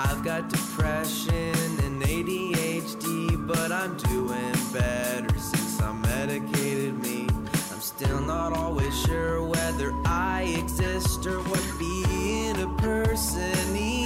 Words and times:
I've 0.00 0.22
got 0.22 0.48
depression 0.48 1.56
and 1.82 2.00
ADHD, 2.00 3.48
but 3.48 3.72
I'm 3.72 3.96
doing 3.96 4.54
better 4.72 5.36
since 5.36 5.82
I 5.82 5.92
medicated 5.92 6.96
me. 7.02 7.26
I'm 7.72 7.80
still 7.80 8.20
not 8.20 8.52
always 8.52 8.96
sure 9.06 9.42
whether 9.42 9.92
I 10.04 10.54
exist 10.56 11.26
or 11.26 11.40
what 11.40 11.64
being 11.80 12.60
a 12.62 12.68
person 12.80 13.76
even 13.76 13.97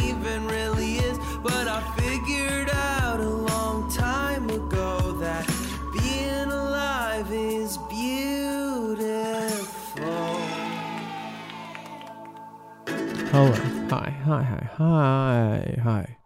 Hi. 14.33 14.67
Hi. 14.79 15.77
Hi. 15.83 16.17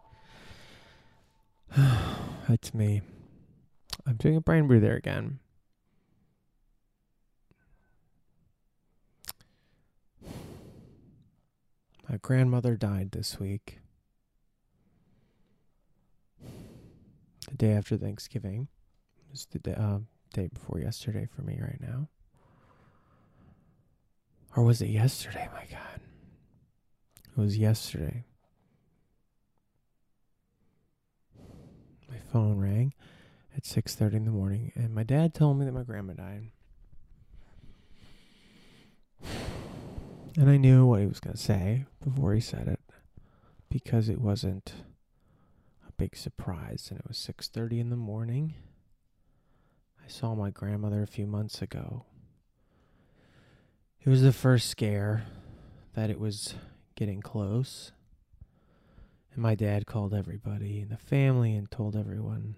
Hi. 1.74 1.90
It's 2.48 2.72
me. 2.72 3.02
I'm 4.06 4.14
doing 4.14 4.36
a 4.36 4.40
brain 4.40 4.68
breather 4.68 4.94
again. 4.94 5.40
My 12.08 12.18
grandmother 12.22 12.76
died 12.76 13.10
this 13.10 13.40
week. 13.40 13.80
The 17.50 17.56
day 17.56 17.72
after 17.72 17.96
Thanksgiving. 17.96 18.68
It 19.18 19.32
was 19.32 19.46
the 19.50 19.58
day, 19.58 19.74
uh, 19.74 19.98
day 20.32 20.46
before 20.46 20.78
yesterday 20.78 21.26
for 21.34 21.42
me 21.42 21.58
right 21.60 21.80
now. 21.80 22.08
Or 24.54 24.62
was 24.62 24.80
it 24.80 24.90
yesterday? 24.90 25.48
My 25.52 25.64
God. 25.68 26.05
It 27.36 27.40
was 27.40 27.58
yesterday. 27.58 28.24
My 32.08 32.18
phone 32.32 32.56
rang 32.58 32.94
at 33.54 33.64
6:30 33.64 34.14
in 34.14 34.24
the 34.24 34.30
morning 34.30 34.72
and 34.74 34.94
my 34.94 35.02
dad 35.02 35.34
told 35.34 35.58
me 35.58 35.66
that 35.66 35.72
my 35.72 35.82
grandma 35.82 36.14
died. 36.14 36.50
And 40.38 40.48
I 40.48 40.56
knew 40.56 40.86
what 40.86 41.00
he 41.00 41.06
was 41.06 41.20
going 41.20 41.36
to 41.36 41.42
say 41.42 41.84
before 42.02 42.32
he 42.32 42.40
said 42.40 42.68
it 42.68 42.80
because 43.68 44.08
it 44.08 44.20
wasn't 44.20 44.72
a 45.86 45.92
big 45.92 46.16
surprise 46.16 46.88
and 46.90 46.98
it 46.98 47.06
was 47.06 47.18
6:30 47.18 47.80
in 47.80 47.90
the 47.90 47.96
morning. 47.96 48.54
I 50.02 50.08
saw 50.08 50.34
my 50.34 50.50
grandmother 50.50 51.02
a 51.02 51.06
few 51.06 51.26
months 51.26 51.60
ago. 51.60 52.06
It 54.00 54.08
was 54.08 54.22
the 54.22 54.32
first 54.32 54.70
scare 54.70 55.26
that 55.94 56.08
it 56.08 56.20
was 56.20 56.54
getting 56.96 57.20
close. 57.20 57.92
And 59.32 59.42
my 59.42 59.54
dad 59.54 59.86
called 59.86 60.14
everybody 60.14 60.80
in 60.80 60.88
the 60.88 60.96
family 60.96 61.54
and 61.54 61.70
told 61.70 61.94
everyone 61.94 62.56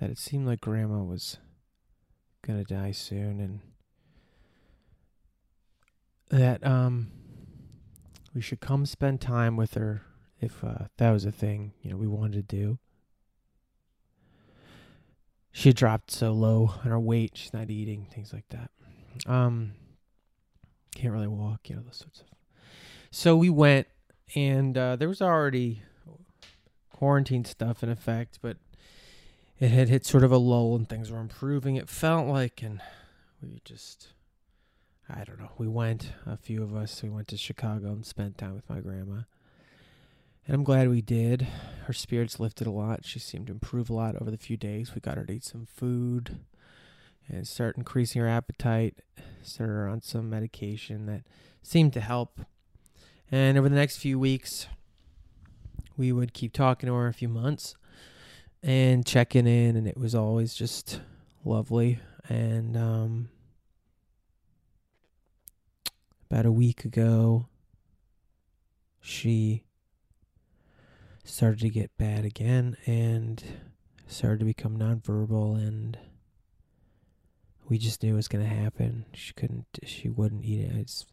that 0.00 0.10
it 0.10 0.18
seemed 0.18 0.46
like 0.46 0.60
grandma 0.60 1.02
was 1.02 1.38
going 2.42 2.62
to 2.62 2.74
die 2.74 2.90
soon 2.90 3.40
and 3.40 3.60
that 6.28 6.66
um 6.66 7.10
we 8.34 8.40
should 8.40 8.60
come 8.60 8.84
spend 8.84 9.20
time 9.20 9.56
with 9.56 9.74
her 9.74 10.02
if 10.40 10.62
uh, 10.64 10.86
that 10.98 11.10
was 11.10 11.24
a 11.24 11.32
thing, 11.32 11.72
you 11.80 11.90
know, 11.90 11.96
we 11.96 12.08
wanted 12.08 12.48
to 12.48 12.56
do. 12.56 12.78
She 15.52 15.72
dropped 15.72 16.10
so 16.10 16.32
low 16.32 16.72
on 16.82 16.90
her 16.90 16.98
weight, 16.98 17.30
she's 17.34 17.54
not 17.54 17.70
eating, 17.70 18.08
things 18.12 18.32
like 18.32 18.48
that. 18.50 18.70
Um 19.26 19.72
can't 20.94 21.12
really 21.14 21.28
walk, 21.28 21.68
you 21.68 21.76
know, 21.76 21.82
those 21.82 21.96
sorts 21.96 22.20
of 22.20 22.26
so 23.14 23.36
we 23.36 23.48
went, 23.48 23.86
and 24.34 24.76
uh, 24.76 24.96
there 24.96 25.08
was 25.08 25.22
already 25.22 25.82
quarantine 26.90 27.44
stuff 27.44 27.84
in 27.84 27.88
effect, 27.88 28.40
but 28.42 28.56
it 29.60 29.70
had 29.70 29.88
hit 29.88 30.04
sort 30.04 30.24
of 30.24 30.32
a 30.32 30.36
lull 30.36 30.74
and 30.74 30.88
things 30.88 31.12
were 31.12 31.20
improving. 31.20 31.76
It 31.76 31.88
felt 31.88 32.26
like, 32.26 32.60
and 32.60 32.80
we 33.40 33.60
just, 33.64 34.08
I 35.08 35.22
don't 35.22 35.38
know, 35.38 35.52
we 35.58 35.68
went, 35.68 36.12
a 36.26 36.36
few 36.36 36.64
of 36.64 36.74
us, 36.74 37.04
we 37.04 37.08
went 37.08 37.28
to 37.28 37.36
Chicago 37.36 37.92
and 37.92 38.04
spent 38.04 38.36
time 38.36 38.56
with 38.56 38.68
my 38.68 38.80
grandma. 38.80 39.20
And 40.44 40.56
I'm 40.56 40.64
glad 40.64 40.88
we 40.88 41.00
did. 41.00 41.46
Her 41.84 41.92
spirits 41.92 42.40
lifted 42.40 42.66
a 42.66 42.72
lot. 42.72 43.06
She 43.06 43.20
seemed 43.20 43.46
to 43.46 43.52
improve 43.52 43.90
a 43.90 43.94
lot 43.94 44.20
over 44.20 44.32
the 44.32 44.36
few 44.36 44.56
days. 44.56 44.92
We 44.92 45.00
got 45.00 45.18
her 45.18 45.24
to 45.24 45.32
eat 45.32 45.44
some 45.44 45.66
food 45.66 46.40
and 47.28 47.46
start 47.46 47.76
increasing 47.76 48.22
her 48.22 48.28
appetite. 48.28 48.98
Started 49.40 49.72
her 49.72 49.88
on 49.88 50.02
some 50.02 50.28
medication 50.28 51.06
that 51.06 51.22
seemed 51.62 51.92
to 51.92 52.00
help. 52.00 52.40
And 53.30 53.58
over 53.58 53.68
the 53.68 53.76
next 53.76 53.98
few 53.98 54.18
weeks, 54.18 54.66
we 55.96 56.12
would 56.12 56.32
keep 56.34 56.52
talking 56.52 56.88
to 56.88 56.94
a 56.94 57.12
few 57.12 57.28
months 57.28 57.76
and 58.62 59.04
checking 59.04 59.46
in, 59.46 59.76
and 59.76 59.86
it 59.86 59.96
was 59.96 60.14
always 60.14 60.54
just 60.54 61.00
lovely. 61.44 62.00
And 62.28 62.76
um, 62.76 63.28
about 66.30 66.46
a 66.46 66.52
week 66.52 66.84
ago, 66.84 67.46
she 69.00 69.64
started 71.24 71.60
to 71.60 71.70
get 71.70 71.96
bad 71.96 72.24
again 72.24 72.76
and 72.86 73.42
started 74.06 74.38
to 74.38 74.44
become 74.44 74.76
nonverbal 74.78 75.56
and 75.56 75.98
we 77.68 77.78
just 77.78 78.02
knew 78.02 78.12
it 78.12 78.16
was 78.16 78.28
going 78.28 78.44
to 78.44 78.54
happen. 78.54 79.06
She 79.14 79.32
couldn't 79.32 79.66
she 79.84 80.08
wouldn't 80.08 80.44
eat 80.44 80.60
it. 80.60 80.76
It's 80.76 81.06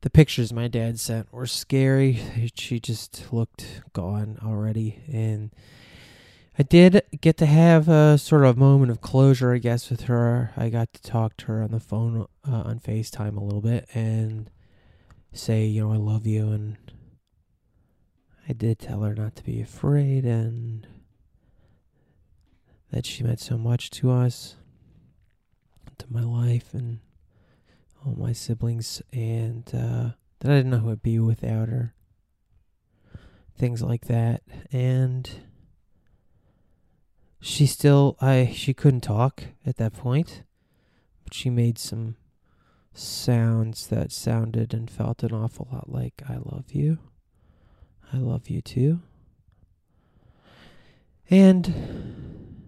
the 0.00 0.10
pictures 0.10 0.52
my 0.52 0.68
dad 0.68 1.00
sent 1.00 1.32
were 1.32 1.46
scary. 1.46 2.50
She 2.54 2.78
just 2.78 3.32
looked 3.32 3.82
gone 3.92 4.38
already. 4.44 5.02
And 5.12 5.50
I 6.58 6.62
did 6.62 7.02
get 7.20 7.36
to 7.38 7.46
have 7.46 7.88
a 7.88 8.18
sort 8.18 8.44
of 8.44 8.56
moment 8.56 8.90
of 8.90 9.00
closure, 9.00 9.54
I 9.54 9.58
guess, 9.58 9.90
with 9.90 10.02
her. 10.02 10.52
I 10.56 10.68
got 10.68 10.92
to 10.92 11.02
talk 11.02 11.36
to 11.38 11.46
her 11.46 11.62
on 11.62 11.70
the 11.70 11.80
phone 11.80 12.26
uh, 12.46 12.50
on 12.50 12.80
FaceTime 12.80 13.36
a 13.36 13.44
little 13.44 13.60
bit 13.60 13.88
and 13.94 14.50
say, 15.32 15.66
you 15.66 15.82
know, 15.82 15.92
I 15.92 15.96
love 15.96 16.26
you. 16.26 16.48
And 16.48 16.76
I 18.48 18.52
did 18.52 18.78
tell 18.78 19.02
her 19.02 19.14
not 19.14 19.36
to 19.36 19.44
be 19.44 19.60
afraid 19.60 20.24
and 20.24 20.86
that 22.90 23.04
she 23.04 23.22
meant 23.22 23.40
so 23.40 23.58
much 23.58 23.90
to 23.90 24.10
us, 24.10 24.56
to 25.98 26.06
my 26.08 26.22
life. 26.22 26.72
And 26.72 27.00
all 28.04 28.14
my 28.16 28.32
siblings, 28.32 29.02
and 29.12 29.66
uh, 29.74 30.10
that 30.40 30.50
I 30.50 30.56
didn't 30.56 30.70
know 30.70 30.78
who 30.78 30.90
I'd 30.90 31.02
be 31.02 31.18
without 31.18 31.68
her. 31.68 31.94
Things 33.56 33.82
like 33.82 34.06
that, 34.06 34.42
and 34.70 35.28
she 37.40 37.66
still, 37.66 38.16
I 38.20 38.52
she 38.54 38.72
couldn't 38.72 39.00
talk 39.00 39.44
at 39.66 39.76
that 39.76 39.94
point, 39.94 40.42
but 41.24 41.34
she 41.34 41.50
made 41.50 41.78
some 41.78 42.16
sounds 42.94 43.86
that 43.88 44.12
sounded 44.12 44.74
and 44.74 44.90
felt 44.90 45.22
an 45.22 45.32
awful 45.32 45.68
lot 45.72 45.90
like 45.90 46.22
I 46.28 46.36
love 46.36 46.72
you. 46.72 46.98
I 48.12 48.16
love 48.18 48.48
you 48.48 48.60
too. 48.60 49.00
And 51.30 52.62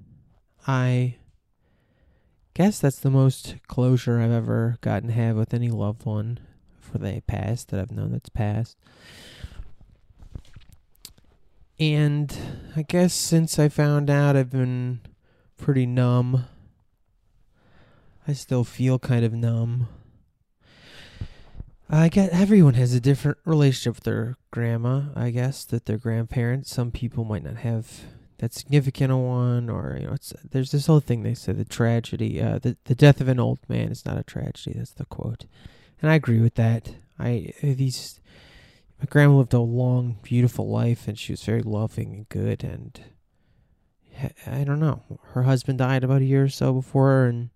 I 0.66 1.16
guess 2.54 2.80
that's 2.80 2.98
the 2.98 3.10
most 3.10 3.56
closure 3.66 4.20
I've 4.20 4.30
ever 4.30 4.78
gotten 4.80 5.08
to 5.08 5.14
have 5.14 5.36
with 5.36 5.54
any 5.54 5.68
loved 5.68 6.04
one 6.04 6.40
for 6.78 6.98
they 6.98 7.20
passed 7.20 7.68
that 7.68 7.80
I've 7.80 7.92
known 7.92 8.12
that's 8.12 8.28
passed. 8.28 8.76
And 11.78 12.36
I 12.76 12.82
guess 12.82 13.14
since 13.14 13.58
I 13.58 13.68
found 13.68 14.10
out, 14.10 14.36
I've 14.36 14.50
been 14.50 15.00
pretty 15.56 15.86
numb. 15.86 16.44
I 18.28 18.34
still 18.34 18.64
feel 18.64 18.98
kind 18.98 19.24
of 19.24 19.32
numb. 19.32 19.88
I 21.88 22.08
get 22.08 22.30
everyone 22.30 22.74
has 22.74 22.94
a 22.94 23.00
different 23.00 23.38
relationship 23.44 23.96
with 23.96 24.04
their 24.04 24.36
grandma. 24.50 25.04
I 25.16 25.30
guess 25.30 25.64
that 25.64 25.86
their 25.86 25.98
grandparents. 25.98 26.70
Some 26.70 26.90
people 26.90 27.24
might 27.24 27.42
not 27.42 27.56
have 27.56 28.02
that 28.40 28.54
significant 28.54 29.14
one, 29.14 29.68
or 29.68 29.98
you 30.00 30.06
know, 30.06 30.14
it's 30.14 30.32
there's 30.50 30.72
this 30.72 30.86
whole 30.86 31.00
thing 31.00 31.22
they 31.22 31.34
say 31.34 31.52
the 31.52 31.64
tragedy, 31.64 32.40
uh, 32.40 32.58
the 32.58 32.76
the 32.84 32.94
death 32.94 33.20
of 33.20 33.28
an 33.28 33.38
old 33.38 33.58
man 33.68 33.90
is 33.90 34.06
not 34.06 34.18
a 34.18 34.22
tragedy. 34.22 34.78
That's 34.78 34.92
the 34.92 35.04
quote, 35.04 35.44
and 36.00 36.10
I 36.10 36.14
agree 36.14 36.40
with 36.40 36.54
that. 36.54 36.94
I 37.18 37.52
these 37.62 38.18
my 38.98 39.04
grandma 39.08 39.36
lived 39.36 39.52
a 39.52 39.60
long, 39.60 40.18
beautiful 40.22 40.68
life, 40.68 41.06
and 41.06 41.18
she 41.18 41.32
was 41.32 41.44
very 41.44 41.62
loving 41.62 42.14
and 42.14 42.28
good. 42.30 42.64
And 42.64 43.00
I 44.46 44.64
don't 44.64 44.80
know, 44.80 45.02
her 45.32 45.42
husband 45.42 45.78
died 45.78 46.02
about 46.02 46.22
a 46.22 46.26
year 46.26 46.44
or 46.44 46.48
so 46.48 46.72
before 46.72 47.26
and 47.26 47.50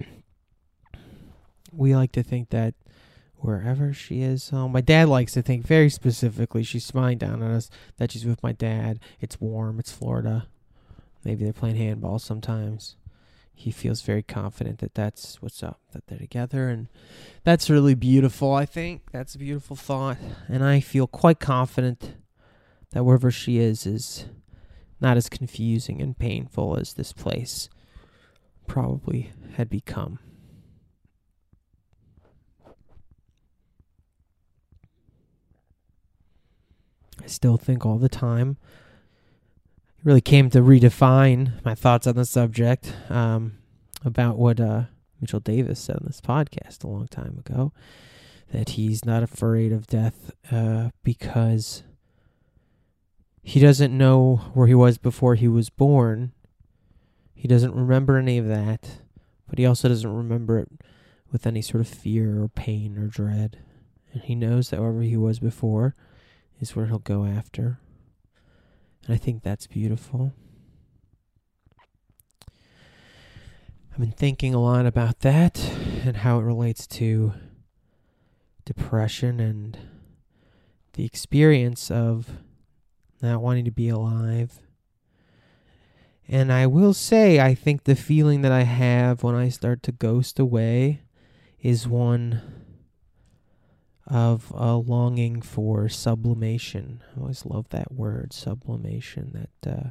we 1.72 1.94
like 1.94 2.12
to 2.12 2.22
think 2.22 2.50
that 2.50 2.74
wherever 3.40 3.92
she 3.92 4.22
is. 4.22 4.52
My 4.52 4.80
dad 4.80 5.08
likes 5.08 5.32
to 5.32 5.42
think 5.42 5.66
very 5.66 5.90
specifically. 5.90 6.62
She's 6.62 6.84
smiling 6.84 7.18
down 7.18 7.42
at 7.42 7.50
us 7.50 7.70
that 7.96 8.12
she's 8.12 8.24
with 8.24 8.42
my 8.42 8.52
dad. 8.52 9.00
It's 9.20 9.40
warm. 9.40 9.78
It's 9.78 9.92
Florida. 9.92 10.46
Maybe 11.24 11.44
they're 11.44 11.52
playing 11.52 11.76
handball 11.76 12.18
sometimes. 12.18 12.96
He 13.52 13.70
feels 13.70 14.00
very 14.00 14.22
confident 14.22 14.78
that 14.78 14.94
that's 14.94 15.42
what's 15.42 15.62
up, 15.62 15.80
that 15.92 16.06
they're 16.06 16.18
together. 16.18 16.68
And 16.68 16.88
that's 17.44 17.68
really 17.68 17.94
beautiful, 17.94 18.54
I 18.54 18.64
think. 18.64 19.10
That's 19.12 19.34
a 19.34 19.38
beautiful 19.38 19.76
thought. 19.76 20.16
And 20.48 20.64
I 20.64 20.80
feel 20.80 21.06
quite 21.06 21.40
confident 21.40 22.14
that 22.92 23.04
wherever 23.04 23.30
she 23.30 23.58
is 23.58 23.84
is 23.86 24.26
not 24.98 25.18
as 25.18 25.28
confusing 25.28 26.00
and 26.00 26.18
painful 26.18 26.76
as 26.78 26.94
this 26.94 27.12
place 27.12 27.68
probably 28.66 29.30
had 29.56 29.68
become. 29.68 30.20
I 37.22 37.26
still 37.26 37.56
think 37.56 37.84
all 37.84 37.98
the 37.98 38.08
time. 38.08 38.56
Really 40.02 40.20
came 40.20 40.48
to 40.50 40.60
redefine 40.60 41.62
my 41.64 41.74
thoughts 41.74 42.06
on 42.06 42.16
the 42.16 42.24
subject 42.24 42.94
um, 43.10 43.58
about 44.04 44.38
what 44.38 44.58
uh, 44.58 44.84
Mitchell 45.20 45.40
Davis 45.40 45.78
said 45.78 45.96
on 45.96 46.04
this 46.06 46.20
podcast 46.20 46.82
a 46.82 46.88
long 46.88 47.06
time 47.08 47.38
ago 47.38 47.72
that 48.52 48.70
he's 48.70 49.04
not 49.04 49.22
afraid 49.22 49.72
of 49.72 49.86
death 49.86 50.32
uh, 50.50 50.90
because 51.04 51.82
he 53.42 53.60
doesn't 53.60 53.96
know 53.96 54.36
where 54.54 54.66
he 54.66 54.74
was 54.74 54.98
before 54.98 55.34
he 55.34 55.48
was 55.48 55.70
born. 55.70 56.32
He 57.34 57.48
doesn't 57.48 57.74
remember 57.74 58.16
any 58.16 58.38
of 58.38 58.48
that, 58.48 58.98
but 59.48 59.58
he 59.58 59.66
also 59.66 59.88
doesn't 59.88 60.16
remember 60.16 60.58
it 60.58 60.68
with 61.32 61.46
any 61.46 61.62
sort 61.62 61.80
of 61.80 61.88
fear 61.88 62.42
or 62.42 62.48
pain 62.48 62.98
or 62.98 63.06
dread. 63.06 63.58
And 64.12 64.22
he 64.22 64.34
knows 64.34 64.70
that 64.70 64.80
wherever 64.80 65.02
he 65.02 65.16
was 65.16 65.38
before, 65.38 65.94
is 66.60 66.76
where 66.76 66.86
he'll 66.86 66.98
go 66.98 67.24
after. 67.24 67.80
And 69.06 69.14
I 69.14 69.18
think 69.18 69.42
that's 69.42 69.66
beautiful. 69.66 70.32
I've 73.92 73.98
been 73.98 74.12
thinking 74.12 74.54
a 74.54 74.60
lot 74.60 74.86
about 74.86 75.20
that 75.20 75.58
and 76.04 76.18
how 76.18 76.38
it 76.38 76.44
relates 76.44 76.86
to 76.86 77.32
depression 78.64 79.40
and 79.40 79.76
the 80.92 81.04
experience 81.04 81.90
of 81.90 82.30
not 83.20 83.42
wanting 83.42 83.64
to 83.64 83.70
be 83.70 83.88
alive. 83.88 84.60
And 86.28 86.52
I 86.52 86.66
will 86.66 86.94
say, 86.94 87.40
I 87.40 87.54
think 87.54 87.84
the 87.84 87.96
feeling 87.96 88.42
that 88.42 88.52
I 88.52 88.62
have 88.62 89.22
when 89.24 89.34
I 89.34 89.48
start 89.48 89.82
to 89.84 89.92
ghost 89.92 90.38
away 90.38 91.02
is 91.60 91.88
one 91.88 92.59
of 94.10 94.52
a 94.54 94.74
longing 94.74 95.40
for 95.40 95.88
sublimation. 95.88 97.02
I 97.16 97.20
always 97.20 97.46
love 97.46 97.68
that 97.70 97.92
word, 97.92 98.32
sublimation, 98.32 99.48
that 99.62 99.72
uh, 99.72 99.90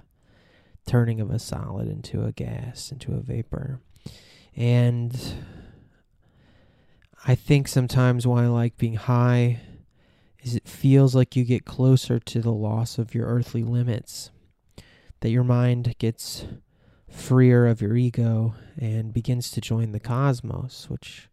turning 0.85 1.21
of 1.21 1.31
a 1.31 1.39
solid 1.39 1.87
into 1.87 2.25
a 2.25 2.33
gas, 2.33 2.91
into 2.91 3.13
a 3.13 3.21
vapor. 3.21 3.79
And 4.55 5.17
I 7.25 7.35
think 7.35 7.67
sometimes 7.67 8.27
why 8.27 8.43
I 8.43 8.47
like 8.47 8.77
being 8.77 8.95
high 8.95 9.61
is 10.41 10.55
it 10.55 10.67
feels 10.67 11.15
like 11.15 11.35
you 11.35 11.45
get 11.45 11.65
closer 11.65 12.19
to 12.19 12.41
the 12.41 12.51
loss 12.51 12.97
of 12.97 13.15
your 13.15 13.27
earthly 13.27 13.63
limits, 13.63 14.31
that 15.21 15.29
your 15.29 15.43
mind 15.43 15.95
gets 15.97 16.45
freer 17.09 17.67
of 17.67 17.81
your 17.81 17.95
ego 17.95 18.55
and 18.77 19.13
begins 19.13 19.49
to 19.51 19.61
join 19.61 19.91
the 19.91 19.99
cosmos, 19.99 20.89
which 20.89 21.28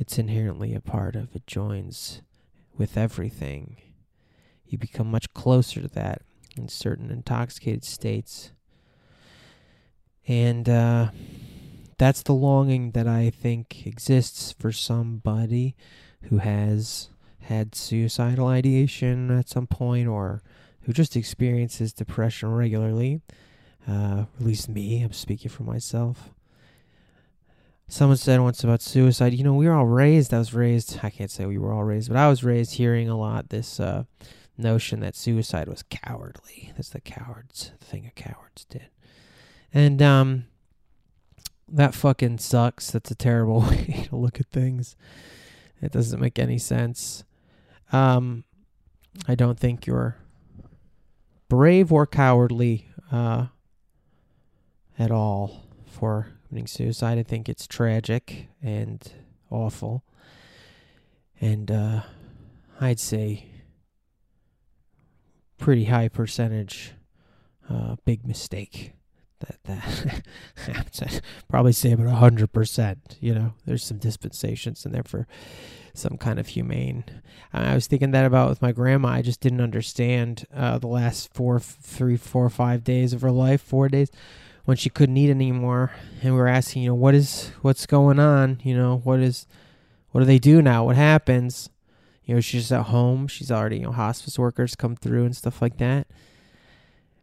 it's 0.00 0.18
inherently 0.18 0.74
a 0.74 0.80
part 0.80 1.14
of. 1.14 1.36
It 1.36 1.46
joins 1.46 2.22
with 2.76 2.96
everything. 2.96 3.76
You 4.66 4.78
become 4.78 5.10
much 5.10 5.32
closer 5.34 5.82
to 5.82 5.88
that 5.88 6.22
in 6.56 6.68
certain 6.68 7.10
intoxicated 7.10 7.84
states. 7.84 8.52
And 10.26 10.68
uh, 10.70 11.10
that's 11.98 12.22
the 12.22 12.32
longing 12.32 12.92
that 12.92 13.06
I 13.06 13.28
think 13.28 13.86
exists 13.86 14.52
for 14.58 14.72
somebody 14.72 15.76
who 16.22 16.38
has 16.38 17.10
had 17.40 17.74
suicidal 17.74 18.46
ideation 18.46 19.30
at 19.30 19.50
some 19.50 19.66
point 19.66 20.08
or 20.08 20.40
who 20.82 20.94
just 20.94 21.14
experiences 21.14 21.92
depression 21.92 22.52
regularly. 22.52 23.20
Uh, 23.86 24.24
at 24.38 24.46
least 24.46 24.68
me, 24.70 25.02
I'm 25.02 25.12
speaking 25.12 25.50
for 25.50 25.64
myself. 25.64 26.30
Someone 27.90 28.16
said 28.16 28.40
once 28.40 28.62
about 28.62 28.82
suicide, 28.82 29.34
you 29.34 29.42
know, 29.42 29.52
we 29.52 29.66
were 29.66 29.74
all 29.74 29.84
raised, 29.84 30.32
I 30.32 30.38
was 30.38 30.54
raised, 30.54 31.00
I 31.02 31.10
can't 31.10 31.30
say 31.30 31.44
we 31.44 31.58
were 31.58 31.72
all 31.72 31.82
raised, 31.82 32.08
but 32.08 32.16
I 32.16 32.28
was 32.28 32.44
raised 32.44 32.74
hearing 32.74 33.08
a 33.08 33.18
lot 33.18 33.48
this 33.48 33.80
uh, 33.80 34.04
notion 34.56 35.00
that 35.00 35.16
suicide 35.16 35.66
was 35.66 35.82
cowardly. 35.90 36.72
That's 36.76 36.90
the 36.90 37.00
cowards, 37.00 37.72
thing 37.80 38.06
a 38.06 38.10
cowards 38.12 38.64
did. 38.66 38.86
And 39.74 40.00
um, 40.00 40.44
that 41.68 41.96
fucking 41.96 42.38
sucks. 42.38 42.92
That's 42.92 43.10
a 43.10 43.16
terrible 43.16 43.60
way 43.68 44.06
to 44.08 44.14
look 44.14 44.38
at 44.38 44.46
things. 44.50 44.94
It 45.82 45.90
doesn't 45.90 46.20
make 46.20 46.38
any 46.38 46.58
sense. 46.58 47.24
Um, 47.90 48.44
I 49.26 49.34
don't 49.34 49.58
think 49.58 49.88
you're 49.88 50.16
brave 51.48 51.90
or 51.90 52.06
cowardly 52.06 52.86
uh, 53.10 53.46
at 54.96 55.10
all 55.10 55.64
for 55.86 56.28
committing 56.50 56.66
suicide. 56.66 57.16
I 57.16 57.22
think 57.22 57.48
it's 57.48 57.66
tragic 57.66 58.48
and 58.60 59.00
awful. 59.50 60.02
And 61.40 61.70
uh, 61.70 62.02
I'd 62.80 62.98
say 62.98 63.46
pretty 65.58 65.84
high 65.84 66.08
percentage 66.08 66.92
uh, 67.68 67.96
big 68.04 68.26
mistake. 68.26 68.94
That 69.38 69.58
that 69.64 71.22
probably 71.48 71.72
say 71.72 71.92
about 71.92 72.16
hundred 72.16 72.52
percent. 72.52 73.16
You 73.20 73.32
know, 73.34 73.54
there's 73.64 73.84
some 73.84 73.98
dispensations 73.98 74.84
in 74.84 74.92
there 74.92 75.04
for 75.04 75.26
some 75.94 76.18
kind 76.18 76.38
of 76.38 76.48
humane. 76.48 77.04
I 77.52 77.74
was 77.74 77.86
thinking 77.86 78.10
that 78.10 78.26
about 78.26 78.50
with 78.50 78.60
my 78.60 78.72
grandma. 78.72 79.10
I 79.10 79.22
just 79.22 79.40
didn't 79.40 79.62
understand 79.62 80.46
uh, 80.54 80.78
the 80.78 80.88
last 80.88 81.32
four, 81.32 81.58
three, 81.60 82.16
four, 82.16 82.50
five 82.50 82.84
days 82.84 83.12
of 83.12 83.22
her 83.22 83.30
life, 83.30 83.62
four 83.62 83.88
days 83.88 84.10
when 84.64 84.76
she 84.76 84.90
couldn't 84.90 85.16
eat 85.16 85.30
anymore. 85.30 85.92
And 86.22 86.34
we 86.34 86.40
were 86.40 86.48
asking 86.48 86.82
you 86.82 86.90
know 86.90 86.94
what 86.94 87.14
is 87.14 87.50
what's 87.62 87.86
going 87.86 88.18
on? 88.18 88.60
You 88.62 88.76
know 88.76 89.00
what 89.04 89.20
is 89.20 89.46
what 90.10 90.20
do 90.20 90.24
they 90.24 90.38
do 90.38 90.60
now? 90.62 90.84
What 90.84 90.96
happens? 90.96 91.70
You 92.24 92.34
know 92.34 92.40
she's 92.40 92.70
at 92.72 92.86
home. 92.86 93.26
She's 93.26 93.50
already 93.50 93.78
you 93.78 93.84
know 93.84 93.92
hospice 93.92 94.38
workers 94.38 94.76
come 94.76 94.96
through 94.96 95.24
and 95.24 95.36
stuff 95.36 95.62
like 95.62 95.78
that. 95.78 96.06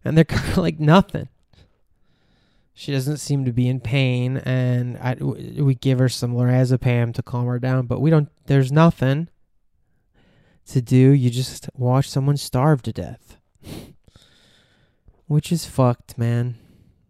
And 0.03 0.17
they're 0.17 0.25
kind 0.25 0.51
of 0.51 0.57
like 0.57 0.79
nothing. 0.79 1.29
She 2.73 2.91
doesn't 2.91 3.17
seem 3.17 3.43
to 3.45 3.51
be 3.51 3.67
in 3.67 3.79
pain. 3.79 4.37
And 4.37 4.97
I, 4.97 5.15
we 5.15 5.73
give 5.73 5.97
her 5.97 6.09
some 6.09 6.35
lorazepam 6.35 7.11
to 7.15 7.23
calm 7.23 7.47
her 7.47 7.57
down. 7.57 7.87
But 7.87 8.01
we 8.01 8.09
don't 8.09 8.29
there's 8.45 8.71
nothing 8.71 9.29
to 10.67 10.81
do. 10.81 10.95
You 10.95 11.29
just 11.29 11.69
watch 11.73 12.09
someone 12.09 12.37
starve 12.37 12.81
to 12.83 12.93
death. 12.93 13.37
Which 15.27 15.51
is 15.51 15.65
fucked 15.65 16.17
man 16.17 16.55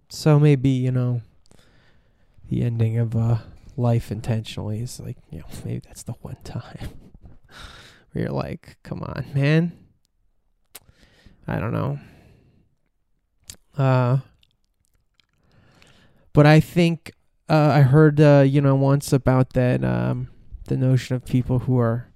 so 0.09 0.39
maybe, 0.39 0.69
you 0.69 0.91
know, 0.91 1.21
the 2.49 2.63
ending 2.63 2.97
of 2.97 3.15
uh, 3.15 3.37
life 3.75 4.11
intentionally 4.11 4.79
is 4.79 4.99
like, 4.99 5.17
you 5.29 5.39
know, 5.39 5.45
maybe 5.65 5.81
that's 5.85 6.03
the 6.03 6.13
one 6.21 6.37
time 6.43 6.89
where 8.11 8.25
you're 8.25 8.31
like, 8.31 8.77
come 8.83 9.03
on, 9.03 9.25
man. 9.33 9.77
I 11.47 11.59
don't 11.59 11.73
know. 11.73 11.99
Uh, 13.77 14.17
but 16.33 16.45
I 16.45 16.59
think 16.59 17.13
uh, 17.49 17.71
I 17.73 17.81
heard, 17.81 18.19
uh, 18.19 18.43
you 18.45 18.61
know, 18.61 18.75
once 18.75 19.13
about 19.13 19.53
that, 19.53 19.83
um, 19.83 20.29
the 20.65 20.77
notion 20.77 21.15
of 21.15 21.25
people 21.25 21.59
who 21.59 21.79
are 21.79 22.06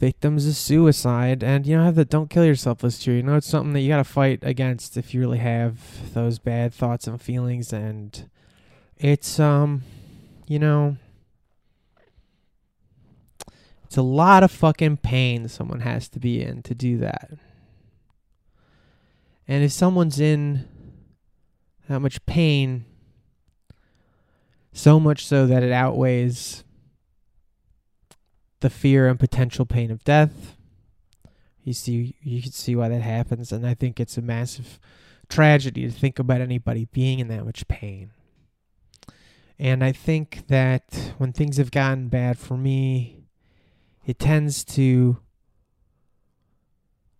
victims 0.00 0.46
of 0.46 0.56
suicide. 0.56 1.44
And 1.44 1.66
you 1.66 1.76
know 1.76 1.84
have 1.84 1.94
the 1.94 2.04
don't 2.04 2.30
kill 2.30 2.44
yourself 2.44 2.82
list 2.82 3.04
here. 3.04 3.14
You 3.14 3.22
know 3.22 3.36
it's 3.36 3.46
something 3.46 3.74
that 3.74 3.80
you 3.80 3.88
got 3.88 3.98
to 3.98 4.04
fight 4.04 4.40
against 4.42 4.96
if 4.96 5.14
you 5.14 5.20
really 5.20 5.38
have 5.38 6.12
those 6.14 6.38
bad 6.38 6.74
thoughts 6.74 7.06
and 7.06 7.20
feelings. 7.20 7.72
And 7.72 8.28
it's 8.96 9.38
um 9.38 9.82
you 10.48 10.58
know 10.58 10.96
it's 13.84 13.96
a 13.96 14.02
lot 14.02 14.42
of 14.42 14.50
fucking 14.50 14.96
pain 14.98 15.48
someone 15.48 15.80
has 15.80 16.08
to 16.08 16.18
be 16.18 16.42
in 16.42 16.62
to 16.62 16.74
do 16.74 16.96
that. 16.98 17.30
And 19.46 19.62
if 19.62 19.72
someone's 19.72 20.18
in 20.18 20.66
that 21.88 22.00
much 22.00 22.24
pain 22.24 22.86
so 24.72 25.00
much 25.00 25.26
so 25.26 25.46
that 25.46 25.64
it 25.64 25.72
outweighs 25.72 26.62
the 28.60 28.70
fear 28.70 29.08
and 29.08 29.18
potential 29.18 29.66
pain 29.66 29.90
of 29.90 30.04
death. 30.04 30.56
You 31.62 31.72
see, 31.72 32.16
you 32.22 32.42
can 32.42 32.52
see 32.52 32.74
why 32.74 32.88
that 32.88 33.02
happens, 33.02 33.52
and 33.52 33.66
I 33.66 33.74
think 33.74 34.00
it's 34.00 34.16
a 34.16 34.22
massive 34.22 34.78
tragedy 35.28 35.82
to 35.86 35.90
think 35.90 36.18
about 36.18 36.40
anybody 36.40 36.86
being 36.92 37.18
in 37.18 37.28
that 37.28 37.44
much 37.44 37.68
pain. 37.68 38.10
And 39.58 39.84
I 39.84 39.92
think 39.92 40.46
that 40.48 41.12
when 41.18 41.32
things 41.32 41.58
have 41.58 41.70
gotten 41.70 42.08
bad 42.08 42.38
for 42.38 42.56
me, 42.56 43.26
it 44.06 44.18
tends 44.18 44.64
to, 44.64 45.18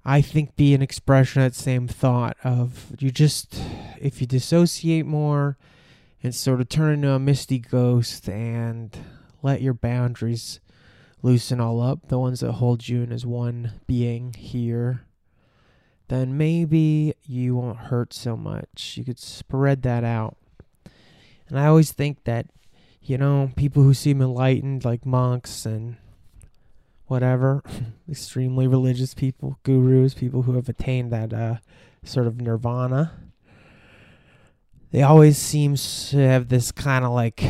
I 0.07 0.23
think, 0.23 0.57
be 0.57 0.73
an 0.75 0.81
expression 0.81 1.43
of 1.43 1.53
that 1.53 1.59
same 1.59 1.87
thought 1.87 2.39
of 2.43 2.97
you 2.99 3.11
just, 3.11 3.61
if 4.01 4.23
you 4.23 4.27
dissociate 4.27 5.05
more 5.05 5.59
and 6.23 6.35
sort 6.35 6.63
of 6.63 6.71
turn 6.71 6.95
into 6.95 7.11
a 7.11 7.19
misty 7.19 7.59
ghost 7.59 8.27
and 8.29 8.97
let 9.43 9.61
your 9.61 9.75
boundaries 9.75 10.61
loosen 11.23 11.61
all 11.61 11.81
up, 11.81 12.09
the 12.09 12.19
ones 12.19 12.41
that 12.41 12.53
hold 12.53 12.89
you 12.89 13.03
in 13.03 13.13
as 13.13 13.27
one 13.27 13.73
being 13.87 14.33
here, 14.35 15.03
then 16.09 16.37
maybe 16.37 17.15
you 17.25 17.55
won't 17.55 17.79
hurt 17.79 18.13
so 18.13 18.37
much. 18.37 18.95
You 18.97 19.05
could 19.05 19.19
spread 19.19 19.83
that 19.83 20.05
out. 20.05 20.37
And 21.49 21.59
I 21.59 21.67
always 21.67 21.93
think 21.93 22.25
that, 22.25 22.47
you 23.03 23.19
know, 23.19 23.53
people 23.57 23.83
who 23.83 23.95
seem 23.95 24.21
enlightened, 24.21 24.85
like 24.85 25.05
monks 25.05 25.67
and 25.67 25.97
whatever, 27.07 27.63
extremely 28.11 28.67
religious 28.67 29.15
people, 29.15 29.59
gurus, 29.63 30.15
people 30.15 30.43
who 30.43 30.53
have 30.53 30.69
attained 30.69 31.13
that 31.13 31.33
uh, 31.33 31.57
sort 32.05 32.27
of 32.27 32.41
nirvana, 32.41 33.13
they 34.91 35.03
always 35.03 35.39
seem 35.39 35.77
to 35.77 36.19
have 36.19 36.49
this 36.49 36.73
kind 36.73 37.05
of 37.05 37.13
like 37.13 37.43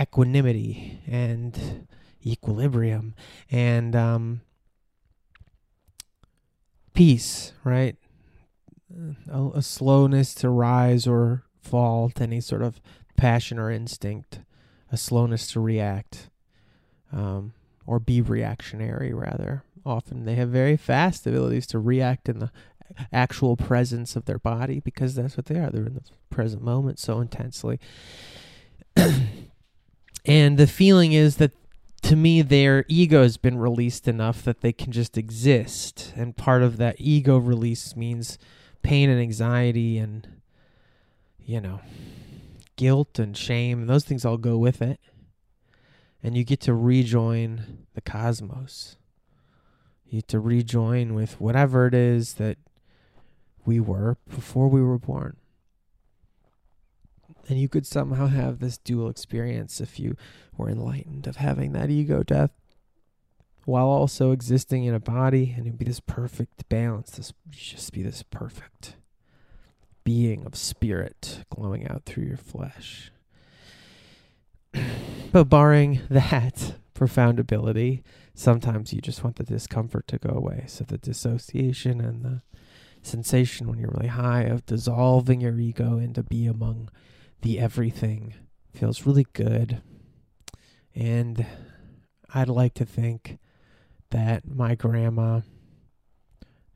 equanimity 0.00 1.00
and 1.06 1.86
equilibrium 2.24 3.14
and 3.50 3.94
um, 3.94 4.40
peace, 6.94 7.52
right? 7.64 7.96
A, 9.30 9.48
a, 9.54 9.62
slowness 9.62 10.34
to 10.36 10.48
rise 10.48 11.06
or 11.06 11.42
fall 11.60 12.10
to 12.10 12.22
any 12.22 12.40
sort 12.40 12.62
of 12.62 12.80
passion 13.16 13.58
or 13.58 13.70
instinct, 13.70 14.40
a 14.92 14.96
slowness 14.96 15.50
to 15.52 15.60
react, 15.60 16.30
um, 17.12 17.52
or 17.86 17.98
be 17.98 18.20
reactionary, 18.20 19.12
rather. 19.12 19.64
Often 19.84 20.24
they 20.24 20.36
have 20.36 20.48
very 20.48 20.76
fast 20.76 21.26
abilities 21.26 21.66
to 21.68 21.78
react 21.78 22.28
in 22.28 22.38
the 22.38 22.50
actual 23.12 23.56
presence 23.56 24.16
of 24.16 24.26
their 24.26 24.38
body 24.38 24.80
because 24.80 25.14
that's 25.14 25.36
what 25.36 25.46
they 25.46 25.58
are. 25.58 25.70
They're 25.70 25.86
in 25.86 25.94
the 25.94 26.04
present 26.30 26.62
moment 26.62 26.98
so 26.98 27.20
intensely. 27.20 27.80
and 30.24 30.58
the 30.58 30.66
feeling 30.66 31.12
is 31.12 31.36
that 31.36 31.52
to 32.04 32.16
me, 32.16 32.42
their 32.42 32.84
ego 32.86 33.22
has 33.22 33.38
been 33.38 33.56
released 33.56 34.06
enough 34.06 34.42
that 34.42 34.60
they 34.60 34.72
can 34.72 34.92
just 34.92 35.16
exist. 35.16 36.12
And 36.14 36.36
part 36.36 36.62
of 36.62 36.76
that 36.76 36.96
ego 36.98 37.38
release 37.38 37.96
means 37.96 38.38
pain 38.82 39.08
and 39.08 39.18
anxiety 39.18 39.96
and, 39.96 40.28
you 41.44 41.62
know, 41.62 41.80
guilt 42.76 43.18
and 43.18 43.34
shame. 43.34 43.86
Those 43.86 44.04
things 44.04 44.24
all 44.24 44.36
go 44.36 44.58
with 44.58 44.82
it. 44.82 45.00
And 46.22 46.36
you 46.36 46.44
get 46.44 46.60
to 46.62 46.74
rejoin 46.74 47.86
the 47.94 48.02
cosmos. 48.02 48.96
You 50.04 50.18
get 50.18 50.28
to 50.28 50.40
rejoin 50.40 51.14
with 51.14 51.40
whatever 51.40 51.86
it 51.86 51.94
is 51.94 52.34
that 52.34 52.58
we 53.64 53.80
were 53.80 54.18
before 54.28 54.68
we 54.68 54.82
were 54.82 54.98
born. 54.98 55.36
And 57.48 57.58
you 57.58 57.68
could 57.68 57.86
somehow 57.86 58.28
have 58.28 58.58
this 58.58 58.78
dual 58.78 59.08
experience 59.08 59.80
if 59.80 60.00
you 60.00 60.16
were 60.56 60.70
enlightened 60.70 61.26
of 61.26 61.36
having 61.36 61.72
that 61.72 61.90
ego 61.90 62.22
death 62.22 62.50
while 63.66 63.86
also 63.86 64.30
existing 64.30 64.84
in 64.84 64.94
a 64.94 65.00
body 65.00 65.54
and 65.56 65.66
it'd 65.66 65.78
be 65.78 65.84
this 65.84 66.00
perfect 66.00 66.68
balance. 66.68 67.10
This 67.12 67.32
just 67.50 67.92
be 67.92 68.02
this 68.02 68.22
perfect 68.22 68.96
being 70.04 70.44
of 70.44 70.54
spirit 70.54 71.44
glowing 71.50 71.88
out 71.88 72.04
through 72.04 72.24
your 72.24 72.36
flesh. 72.36 73.10
but 75.32 75.44
barring 75.44 76.00
that 76.10 76.74
profound 76.92 77.40
ability, 77.40 78.02
sometimes 78.34 78.92
you 78.92 79.00
just 79.00 79.24
want 79.24 79.36
the 79.36 79.44
discomfort 79.44 80.06
to 80.08 80.18
go 80.18 80.30
away. 80.30 80.64
So 80.66 80.84
the 80.84 80.98
dissociation 80.98 82.00
and 82.00 82.22
the 82.22 82.42
sensation 83.02 83.68
when 83.68 83.78
you're 83.78 83.94
really 83.94 84.08
high 84.08 84.42
of 84.42 84.64
dissolving 84.66 85.40
your 85.40 85.58
ego 85.58 85.98
into 85.98 86.22
be 86.22 86.46
among 86.46 86.90
the 87.44 87.60
everything 87.60 88.32
feels 88.74 89.04
really 89.04 89.26
good. 89.34 89.82
And 90.94 91.44
I'd 92.32 92.48
like 92.48 92.72
to 92.74 92.86
think 92.86 93.38
that 94.10 94.48
my 94.48 94.74
grandma 94.74 95.42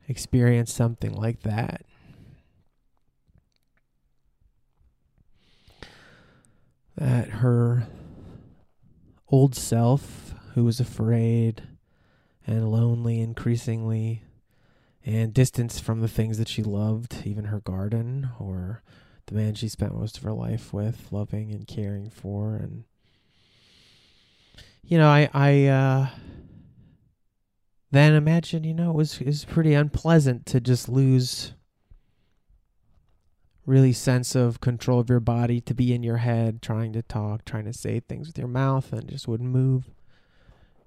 experienced 0.07 0.75
something 0.75 1.11
like 1.11 1.41
that. 1.41 1.81
That 6.95 7.29
her 7.29 7.87
old 9.27 9.55
self, 9.55 10.35
who 10.53 10.65
was 10.65 10.79
afraid 10.79 11.63
and 12.45 12.71
lonely 12.71 13.21
increasingly, 13.21 14.23
and 15.03 15.33
distanced 15.33 15.81
from 15.81 16.01
the 16.01 16.07
things 16.07 16.37
that 16.37 16.47
she 16.47 16.61
loved, 16.61 17.23
even 17.25 17.45
her 17.45 17.59
garden 17.59 18.29
or 18.39 18.83
the 19.29 19.35
man 19.35 19.53
she 19.53 19.69
spent 19.69 19.95
most 19.95 20.17
of 20.17 20.23
her 20.23 20.33
life 20.33 20.73
with, 20.73 21.07
loving 21.11 21.51
and 21.51 21.67
caring 21.67 22.09
for, 22.09 22.55
and 22.55 22.83
you 24.83 24.97
know, 24.97 25.07
I 25.07 25.29
I 25.33 25.65
uh, 25.65 26.07
then 27.91 28.13
imagine, 28.13 28.63
you 28.63 28.73
know, 28.73 28.89
it 28.89 28.95
was 28.95 29.21
it 29.21 29.27
was 29.27 29.45
pretty 29.45 29.73
unpleasant 29.73 30.45
to 30.47 30.59
just 30.59 30.89
lose 30.89 31.53
really 33.65 33.93
sense 33.93 34.33
of 34.33 34.59
control 34.61 34.99
of 34.99 35.09
your 35.09 35.19
body, 35.19 35.61
to 35.61 35.75
be 35.75 35.93
in 35.93 36.01
your 36.01 36.17
head, 36.17 36.59
trying 36.59 36.91
to 36.93 37.03
talk, 37.03 37.45
trying 37.45 37.65
to 37.65 37.73
say 37.73 37.99
things 37.99 38.25
with 38.25 38.37
your 38.37 38.47
mouth, 38.47 38.91
and 38.91 39.07
just 39.07 39.27
wouldn't 39.27 39.49
move. 39.49 39.91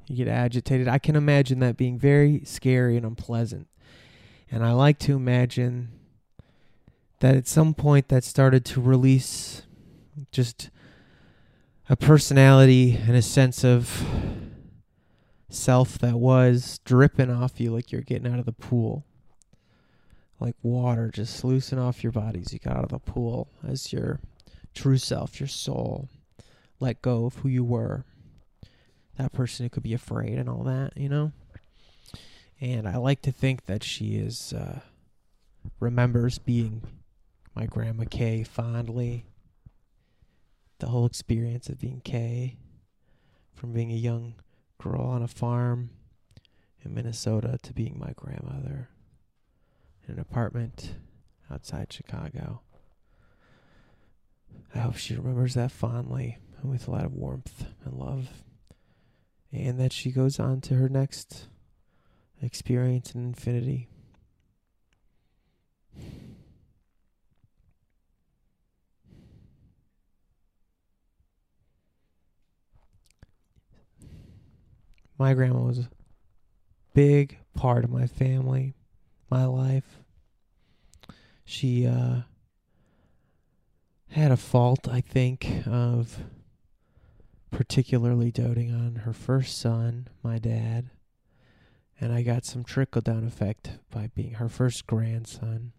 You 0.09 0.17
get 0.17 0.29
agitated. 0.29 0.89
I 0.89 0.99
can 0.99 1.15
imagine 1.15 1.61
that 1.61 1.77
being 1.77 1.97
very 1.97 2.43
scary 2.45 2.97
and 2.97 3.07
unpleasant. 3.07 3.69
And 4.51 4.65
I 4.65 4.73
like 4.73 4.99
to 5.01 5.15
imagine 5.15 5.91
that 7.23 7.37
at 7.37 7.47
some 7.47 7.73
point 7.73 8.09
that 8.09 8.25
started 8.25 8.65
to 8.65 8.81
release 8.81 9.63
just 10.33 10.71
a 11.89 11.95
personality 11.95 12.99
and 13.01 13.15
a 13.15 13.23
sense 13.23 13.65
of 13.65 14.05
self 15.49 15.99
that 16.01 16.17
was 16.17 16.81
dripping 16.85 17.31
off 17.31 17.61
you 17.61 17.73
like 17.73 17.93
you're 17.93 18.01
getting 18.01 18.33
out 18.33 18.41
of 18.41 18.45
the 18.45 18.51
pool. 18.51 19.05
Like 20.41 20.57
water 20.65 21.13
just 21.15 21.45
loosen 21.45 21.79
off 21.79 22.03
your 22.03 22.11
bodies. 22.11 22.53
You 22.53 22.59
got 22.59 22.77
out 22.77 22.85
of 22.85 22.91
the 22.91 22.99
pool 22.99 23.47
as 23.65 23.93
your 23.93 24.19
true 24.75 24.99
self, 24.99 25.39
your 25.39 25.47
soul. 25.47 26.09
Let 26.81 27.03
go 27.03 27.27
of 27.27 27.37
who 27.37 27.49
you 27.49 27.63
were. 27.63 28.05
That 29.17 29.33
person 29.33 29.65
who 29.65 29.71
could 29.71 29.85
be 29.85 29.95
afraid 29.95 30.39
and 30.39 30.49
all 30.49 30.65
that, 30.65 30.97
you 30.97 31.09
know? 31.09 31.31
And 32.61 32.89
I 32.89 32.97
like 32.97 33.23
to 33.23 33.31
think 33.31 33.67
that 33.67 33.85
she 33.85 34.17
is 34.17 34.53
uh, 34.53 34.81
remembers 35.79 36.39
being 36.39 36.83
my 37.55 37.67
grandma 37.67 38.05
Kay 38.11 38.43
fondly. 38.43 39.27
The 40.79 40.89
whole 40.89 41.07
experience 41.07 41.69
of 41.69 41.79
being 41.79 42.01
Kay, 42.01 42.57
from 43.55 43.73
being 43.73 43.93
a 43.93 43.97
young 43.97 44.35
girl 44.79 45.03
on 45.03 45.23
a 45.23 45.29
farm 45.29 45.91
in 46.85 46.95
Minnesota 46.95 47.59
to 47.63 47.73
being 47.73 47.99
my 47.99 48.13
grandmother 48.17 48.89
in 50.07 50.15
an 50.15 50.21
apartment 50.21 50.95
outside 51.51 51.93
Chicago. 51.93 52.63
I 54.75 54.79
hope 54.79 54.97
she 54.97 55.15
remembers 55.15 55.55
that 55.55 55.71
fondly. 55.71 56.39
And 56.61 56.71
with 56.71 56.89
a 56.89 56.91
lot 56.91 57.05
of 57.05 57.13
warmth 57.13 57.67
and 57.85 57.95
love. 57.95 58.29
And 59.53 59.79
that 59.79 59.93
she 59.93 60.11
goes 60.11 60.41
on 60.41 60.61
to 60.63 60.75
her 60.75 60.89
next 60.89 61.47
experience 62.41 63.13
in 63.15 63.27
infinity. 63.27 63.89
My 75.23 75.35
grandma 75.35 75.61
was 75.61 75.79
a 75.79 75.89
big 76.95 77.39
part 77.55 77.85
of 77.85 77.91
my 77.91 78.09
family, 78.09 78.75
my 79.31 79.45
life. 79.45 80.01
She 81.45 81.87
uh, 81.87 82.23
had 84.09 84.33
a 84.33 84.37
fault, 84.37 84.89
I 84.89 85.01
think, 85.01 85.63
of 85.65 86.25
particularly 87.53 88.33
doting 88.33 88.75
on 88.75 89.03
her 89.05 89.13
first 89.13 89.61
son, 89.61 90.09
my 90.25 90.41
dad. 90.41 90.91
And 92.01 92.13
I 92.13 92.23
got 92.23 92.45
some 92.45 92.65
trickle 92.65 93.01
down 93.01 93.25
effect 93.25 93.79
by 93.93 94.11
being 94.17 94.33
her 94.35 94.49
first 94.49 94.89
grandson. 94.89 95.71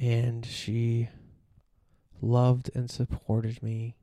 And 0.00 0.44
she 0.44 1.10
loved 2.20 2.72
and 2.74 2.90
supported 2.90 3.62
me 3.62 3.94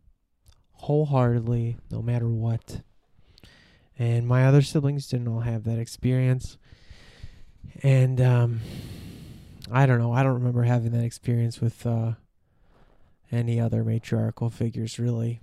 wholeheartedly, 0.75 1.75
no 1.91 2.01
matter 2.01 2.29
what. 2.29 2.83
And 3.99 4.27
my 4.27 4.45
other 4.45 4.61
siblings 4.61 5.07
didn't 5.07 5.27
all 5.27 5.39
have 5.39 5.63
that 5.63 5.79
experience. 5.79 6.57
And 7.83 8.21
um, 8.21 8.59
I 9.71 9.85
don't 9.85 9.99
know. 9.99 10.11
I 10.13 10.23
don't 10.23 10.35
remember 10.35 10.63
having 10.63 10.91
that 10.91 11.03
experience 11.03 11.59
with 11.59 11.85
uh, 11.85 12.13
any 13.31 13.59
other 13.59 13.83
matriarchal 13.83 14.49
figures, 14.49 14.99
really. 14.99 15.41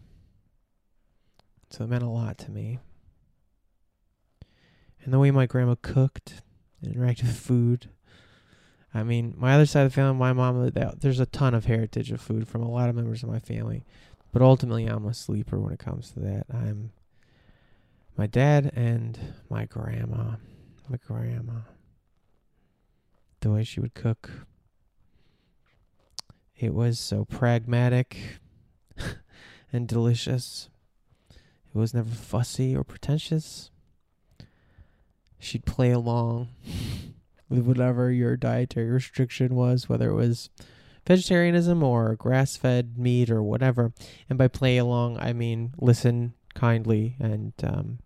So 1.71 1.85
it 1.85 1.91
meant 1.91 2.05
a 2.05 2.09
lot 2.09 2.39
to 2.39 2.51
me. 2.51 2.79
And 5.03 5.13
the 5.13 5.19
way 5.19 5.31
my 5.31 5.47
grandma 5.47 5.75
cooked 5.81 6.43
and 6.81 6.95
interacted 6.95 7.23
with 7.23 7.39
food. 7.39 7.91
I 8.93 9.03
mean, 9.03 9.35
my 9.37 9.55
other 9.55 9.67
side 9.67 9.85
of 9.85 9.91
the 9.91 9.95
family, 9.95 10.15
my 10.15 10.33
mom, 10.33 10.71
there's 10.71 11.21
a 11.21 11.27
ton 11.27 11.53
of 11.55 11.65
heritage 11.65 12.13
of 12.13 12.21
food 12.21 12.47
from 12.47 12.63
a 12.63 12.71
lot 12.71 12.89
of 12.89 12.95
members 12.95 13.23
of 13.23 13.29
my 13.29 13.41
family. 13.41 13.85
But 14.33 14.43
ultimately, 14.43 14.87
I'm 14.87 15.07
a 15.07 15.15
sleeper 15.15 15.59
when 15.59 15.73
it 15.73 15.79
comes 15.79 16.11
to 16.13 16.21
that. 16.21 16.47
I'm 16.53 16.93
my 18.17 18.27
dad 18.27 18.73
and 18.75 19.19
my 19.49 19.65
grandma. 19.65 20.37
My 20.89 20.99
grandma 21.07 21.61
the 23.45 23.51
way 23.51 23.63
she 23.63 23.79
would 23.79 23.95
cook. 23.95 24.31
It 26.57 26.73
was 26.73 26.99
so 26.99 27.27
pragmatic 27.27 28.17
and 29.73 29.87
delicious. 29.87 30.71
It 31.31 31.79
was 31.79 31.93
never 31.93 32.11
fussy 32.11 32.75
or 32.75 32.85
pretentious. 32.85 33.71
She'd 35.39 35.67
play 35.67 35.91
along 35.91 36.49
with 37.51 37.67
whatever 37.67 38.11
your 38.11 38.35
dietary 38.35 38.91
restriction 38.91 39.55
was, 39.55 39.91
whether 39.91 40.09
it 40.09 40.15
was 40.15 40.49
vegetarianism 41.07 41.83
or 41.83 42.17
grass 42.17 42.57
fed 42.57 42.97
meat 42.97 43.29
or 43.29 43.43
whatever. 43.43 43.93
And 44.31 44.39
by 44.39 44.49
play 44.49 44.79
along, 44.79 45.19
I 45.19 45.35
mean 45.35 45.75
listen 45.79 46.33
kindly 46.55 47.17
and 47.21 47.53
um, 47.63 47.99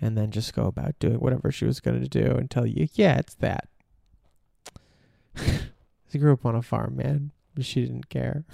and 0.00 0.16
then 0.16 0.30
just 0.30 0.54
go 0.54 0.64
about 0.64 0.98
doing 0.98 1.16
whatever 1.16 1.52
she 1.52 1.64
was 1.64 1.80
going 1.80 2.00
to 2.00 2.08
do 2.08 2.36
and 2.36 2.50
tell 2.50 2.66
you, 2.66 2.88
yeah, 2.94 3.18
it's 3.18 3.34
that. 3.36 3.68
she 6.10 6.18
grew 6.18 6.32
up 6.32 6.46
on 6.46 6.54
a 6.54 6.62
farm, 6.62 6.96
man. 6.96 7.32
She 7.60 7.82
didn't 7.82 8.08
care. 8.08 8.44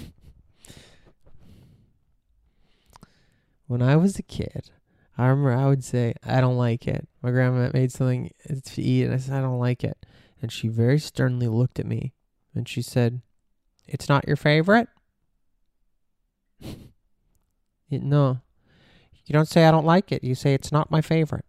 when 3.66 3.82
I 3.82 3.96
was 3.96 4.18
a 4.18 4.22
kid, 4.22 4.70
I 5.18 5.26
remember 5.26 5.52
I 5.52 5.66
would 5.66 5.84
say, 5.84 6.14
I 6.24 6.40
don't 6.40 6.56
like 6.56 6.86
it. 6.86 7.08
My 7.22 7.30
grandma 7.30 7.70
made 7.72 7.92
something 7.92 8.30
to 8.48 8.82
eat, 8.82 9.04
and 9.04 9.14
I 9.14 9.18
said, 9.18 9.34
I 9.34 9.40
don't 9.40 9.58
like 9.58 9.84
it. 9.84 10.04
And 10.42 10.52
she 10.52 10.68
very 10.68 10.98
sternly 10.98 11.48
looked 11.48 11.80
at 11.80 11.86
me 11.86 12.12
and 12.54 12.68
she 12.68 12.82
said, 12.82 13.22
It's 13.86 14.08
not 14.08 14.26
your 14.26 14.36
favorite? 14.36 14.88
it, 16.60 16.82
no. 17.90 18.40
You 19.26 19.32
don't 19.32 19.48
say 19.48 19.64
I 19.66 19.70
don't 19.72 19.84
like 19.84 20.12
it. 20.12 20.22
You 20.22 20.34
say 20.34 20.54
it's 20.54 20.70
not 20.70 20.90
my 20.90 21.00
favorite. 21.00 21.44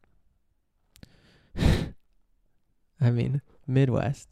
I 1.58 3.12
mean, 3.12 3.42
Midwest. 3.68 4.28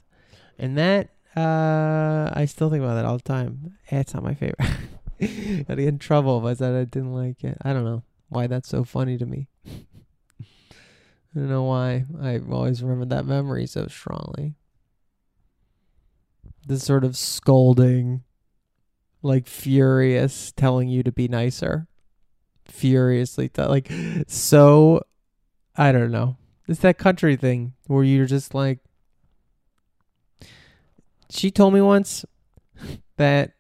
And 0.57 0.77
that, 0.77 1.09
uh, 1.35 2.31
I 2.33 2.45
still 2.45 2.71
think 2.71 2.83
about 2.83 2.95
that 2.95 3.05
all 3.05 3.17
the 3.17 3.23
time. 3.23 3.77
It's 3.87 4.13
not 4.15 4.23
my 4.23 4.33
favorite. 4.33 4.57
I'd 5.21 5.67
get 5.67 5.79
in 5.79 5.99
trouble 5.99 6.39
if 6.39 6.45
I 6.45 6.53
said 6.55 6.73
I 6.73 6.85
didn't 6.85 7.13
like 7.13 7.43
it. 7.43 7.57
I 7.61 7.71
don't 7.73 7.85
know 7.85 8.03
why 8.29 8.47
that's 8.47 8.69
so 8.69 8.83
funny 8.83 9.17
to 9.17 9.25
me. 9.25 9.47
I 9.69 11.39
don't 11.39 11.49
know 11.49 11.63
why 11.63 12.05
I 12.21 12.39
always 12.49 12.81
remember 12.81 13.05
that 13.13 13.25
memory 13.25 13.67
so 13.67 13.87
strongly. 13.87 14.55
This 16.65 16.83
sort 16.83 17.03
of 17.03 17.15
scolding, 17.15 18.23
like 19.21 19.45
furious, 19.47 20.51
telling 20.55 20.89
you 20.89 21.03
to 21.03 21.11
be 21.11 21.27
nicer. 21.27 21.87
Furiously, 22.67 23.49
t- 23.49 23.61
like 23.63 23.91
so. 24.27 25.01
I 25.77 25.91
don't 25.91 26.11
know. 26.11 26.37
It's 26.67 26.79
that 26.79 26.97
country 26.97 27.35
thing 27.35 27.73
where 27.87 28.03
you're 28.03 28.25
just 28.25 28.53
like, 28.53 28.79
she 31.29 31.51
told 31.51 31.73
me 31.73 31.81
once 31.81 32.25
that 33.17 33.51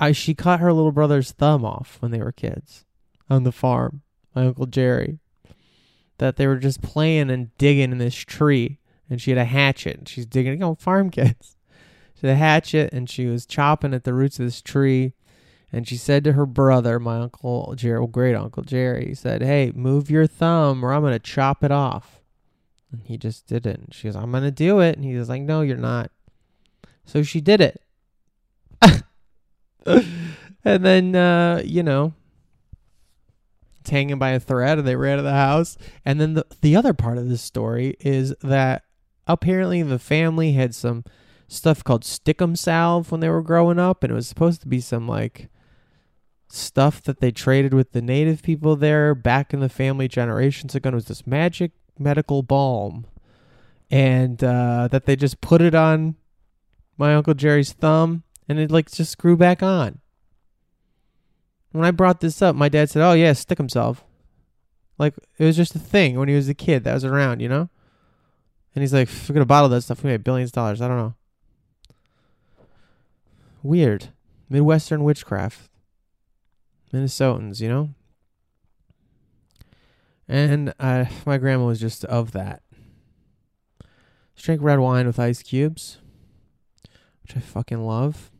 I 0.00 0.12
she 0.12 0.34
cut 0.34 0.60
her 0.60 0.72
little 0.72 0.90
brother's 0.92 1.30
thumb 1.30 1.64
off 1.64 1.98
when 2.00 2.10
they 2.10 2.20
were 2.20 2.32
kids 2.32 2.84
on 3.30 3.44
the 3.44 3.52
farm. 3.52 4.02
My 4.34 4.46
uncle 4.46 4.66
Jerry. 4.66 5.20
That 6.18 6.36
they 6.36 6.46
were 6.46 6.56
just 6.56 6.82
playing 6.82 7.30
and 7.30 7.56
digging 7.58 7.92
in 7.92 7.98
this 7.98 8.14
tree, 8.14 8.78
and 9.08 9.20
she 9.20 9.30
had 9.30 9.38
a 9.38 9.44
hatchet, 9.44 9.96
and 9.98 10.08
she's 10.08 10.26
digging. 10.26 10.54
You 10.54 10.58
know, 10.58 10.74
farm 10.74 11.10
kids. 11.10 11.56
She 12.14 12.26
had 12.26 12.34
a 12.34 12.38
hatchet, 12.38 12.92
and 12.92 13.08
she 13.08 13.26
was 13.26 13.46
chopping 13.46 13.94
at 13.94 14.04
the 14.04 14.14
roots 14.14 14.38
of 14.38 14.46
this 14.46 14.62
tree. 14.62 15.14
And 15.72 15.88
she 15.88 15.96
said 15.96 16.22
to 16.24 16.32
her 16.32 16.44
brother, 16.44 17.00
my 17.00 17.20
uncle 17.20 17.74
Jerry, 17.76 18.06
great 18.06 18.34
uncle 18.34 18.62
Jerry, 18.62 19.06
he 19.06 19.14
said, 19.14 19.42
"Hey, 19.42 19.72
move 19.74 20.10
your 20.10 20.26
thumb, 20.26 20.84
or 20.84 20.92
I'm 20.92 21.02
gonna 21.02 21.18
chop 21.18 21.64
it 21.64 21.72
off." 21.72 22.20
And 22.92 23.02
he 23.04 23.16
just 23.16 23.46
didn't. 23.46 23.94
She 23.94 24.08
goes, 24.08 24.16
"I'm 24.16 24.30
gonna 24.30 24.50
do 24.50 24.80
it," 24.80 24.96
and 24.96 25.04
he 25.04 25.14
was 25.14 25.30
like, 25.30 25.40
"No, 25.42 25.62
you're 25.62 25.78
not." 25.78 26.10
So 27.06 27.22
she 27.22 27.40
did 27.40 27.60
it. 27.60 27.80
and 29.86 30.84
then, 30.84 31.14
uh, 31.16 31.62
you 31.64 31.82
know, 31.82 32.12
it's 33.80 33.90
hanging 33.90 34.18
by 34.18 34.30
a 34.30 34.40
thread 34.40 34.78
and 34.78 34.86
they 34.86 34.96
ran 34.96 35.14
out 35.14 35.18
of 35.20 35.24
the 35.24 35.32
house. 35.32 35.76
And 36.04 36.20
then 36.20 36.34
the, 36.34 36.46
the 36.60 36.76
other 36.76 36.94
part 36.94 37.18
of 37.18 37.28
this 37.28 37.42
story 37.42 37.96
is 38.00 38.34
that 38.42 38.84
apparently 39.26 39.82
the 39.82 39.98
family 39.98 40.52
had 40.52 40.74
some 40.74 41.04
stuff 41.48 41.82
called 41.82 42.04
stickum 42.04 42.56
salve 42.56 43.10
when 43.10 43.20
they 43.20 43.28
were 43.28 43.42
growing 43.42 43.78
up. 43.78 44.04
And 44.04 44.12
it 44.12 44.14
was 44.14 44.28
supposed 44.28 44.60
to 44.60 44.68
be 44.68 44.80
some 44.80 45.08
like 45.08 45.48
stuff 46.52 47.02
that 47.02 47.20
they 47.20 47.30
traded 47.30 47.72
with 47.72 47.92
the 47.92 48.02
native 48.02 48.42
people 48.42 48.76
there 48.76 49.14
back 49.14 49.54
in 49.54 49.60
the 49.60 49.68
family 49.68 50.06
generations 50.06 50.74
ago. 50.74 50.90
It 50.90 50.94
was 50.94 51.06
this 51.06 51.26
magic 51.26 51.72
medical 51.98 52.42
balm. 52.42 53.06
And 53.90 54.42
uh, 54.42 54.88
that 54.90 55.04
they 55.04 55.16
just 55.16 55.40
put 55.40 55.60
it 55.60 55.74
on 55.74 56.16
my 56.96 57.14
Uncle 57.14 57.34
Jerry's 57.34 57.72
thumb 57.72 58.22
and 58.48 58.58
it 58.58 58.70
like 58.70 58.90
just 58.90 59.18
grew 59.18 59.36
back 59.36 59.62
on. 59.62 60.00
When 61.72 61.84
I 61.84 61.90
brought 61.90 62.20
this 62.20 62.42
up, 62.42 62.54
my 62.54 62.68
dad 62.68 62.90
said, 62.90 63.02
"Oh 63.02 63.12
yeah, 63.12 63.32
stickum 63.32 63.70
salve." 63.70 64.04
Like 64.98 65.14
it 65.38 65.44
was 65.44 65.56
just 65.56 65.74
a 65.74 65.78
thing 65.78 66.18
when 66.18 66.28
he 66.28 66.34
was 66.34 66.48
a 66.48 66.54
kid 66.54 66.84
that 66.84 66.94
was 66.94 67.04
around, 67.04 67.40
you 67.40 67.48
know. 67.48 67.70
And 68.74 68.82
he's 68.82 68.92
like, 68.92 69.08
"We're 69.28 69.34
gonna 69.34 69.46
bottle 69.46 69.70
that 69.70 69.82
stuff. 69.82 70.02
We 70.02 70.10
made 70.10 70.24
billions 70.24 70.50
of 70.50 70.54
dollars. 70.54 70.80
I 70.80 70.88
don't 70.88 70.98
know." 70.98 71.14
Weird, 73.62 74.08
Midwestern 74.50 75.02
witchcraft. 75.04 75.70
Minnesotans, 76.92 77.60
you 77.60 77.68
know. 77.68 77.90
And 80.28 80.72
uh, 80.78 81.06
my 81.26 81.38
grandma 81.38 81.66
was 81.66 81.80
just 81.80 82.04
of 82.04 82.32
that. 82.32 82.62
She 84.34 84.44
drank 84.46 84.62
red 84.62 84.78
wine 84.78 85.06
with 85.06 85.18
ice 85.18 85.42
cubes 85.42 85.98
which 87.22 87.36
I 87.36 87.40
fucking 87.40 87.84
love. 87.84 88.30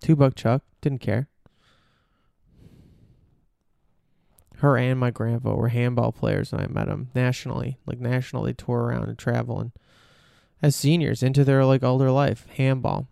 Two 0.00 0.16
buck 0.16 0.34
chuck, 0.34 0.62
didn't 0.80 1.00
care. 1.00 1.28
Her 4.56 4.76
and 4.76 4.98
my 4.98 5.10
grandpa 5.10 5.54
were 5.54 5.68
handball 5.68 6.12
players 6.12 6.52
when 6.52 6.60
I 6.60 6.66
met 6.68 6.86
them 6.86 7.10
nationally. 7.14 7.78
Like 7.86 7.98
nationally, 7.98 8.54
tour 8.54 8.84
around 8.84 9.08
and 9.08 9.18
travel 9.18 9.58
and 9.58 9.72
as 10.60 10.76
seniors 10.76 11.22
into 11.22 11.44
their 11.44 11.64
like 11.64 11.82
older 11.82 12.10
life, 12.10 12.46
handball. 12.56 13.08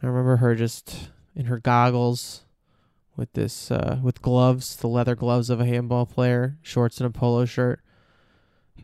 I 0.00 0.06
remember 0.06 0.36
her 0.36 0.54
just 0.54 1.10
in 1.34 1.46
her 1.46 1.58
goggles 1.58 2.44
with 3.18 3.32
this 3.32 3.70
uh, 3.70 3.98
with 4.02 4.22
gloves, 4.22 4.76
the 4.76 4.86
leather 4.86 5.16
gloves 5.16 5.50
of 5.50 5.60
a 5.60 5.66
handball 5.66 6.06
player, 6.06 6.56
shorts 6.62 6.98
and 7.00 7.06
a 7.06 7.10
polo 7.10 7.44
shirt. 7.44 7.80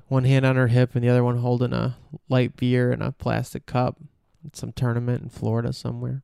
One 0.09 0.25
hand 0.25 0.45
on 0.45 0.57
her 0.57 0.67
hip 0.67 0.95
and 0.95 1.05
the 1.05 1.09
other 1.09 1.25
one 1.25 1.39
holding 1.39 1.73
a 1.73 1.97
light 2.29 2.57
beer 2.57 2.93
in 2.93 3.01
a 3.01 3.13
plastic 3.13 3.65
cup 3.65 3.97
some 4.53 4.73
tournament 4.73 5.23
in 5.23 5.29
Florida 5.29 5.73
somewhere. 5.73 6.23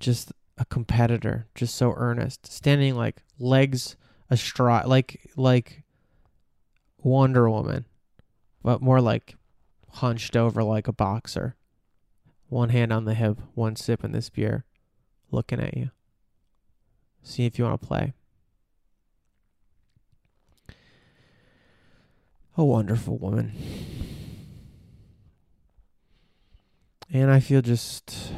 Just 0.00 0.32
a 0.58 0.64
competitor, 0.64 1.46
just 1.54 1.74
so 1.74 1.94
earnest, 1.96 2.50
standing 2.50 2.96
like 2.96 3.22
legs 3.38 3.96
astride, 4.30 4.86
like 4.86 5.30
like 5.36 5.84
Wonder 6.98 7.48
Woman, 7.48 7.84
but 8.62 8.80
more 8.80 9.00
like 9.00 9.36
hunched 9.90 10.36
over 10.36 10.64
like 10.64 10.88
a 10.88 10.92
boxer. 10.92 11.56
One 12.48 12.70
hand 12.70 12.92
on 12.92 13.04
the 13.04 13.14
hip, 13.14 13.38
one 13.54 13.76
sip 13.76 14.02
in 14.04 14.12
this 14.12 14.30
beer, 14.30 14.64
looking 15.30 15.60
at 15.60 15.76
you. 15.76 15.90
See 17.24 17.46
if 17.46 17.58
you 17.58 17.64
want 17.64 17.80
to 17.80 17.86
play. 17.86 18.12
A 22.56 22.64
wonderful 22.64 23.16
woman. 23.16 23.52
And 27.12 27.30
I 27.30 27.40
feel 27.40 27.62
just 27.62 28.32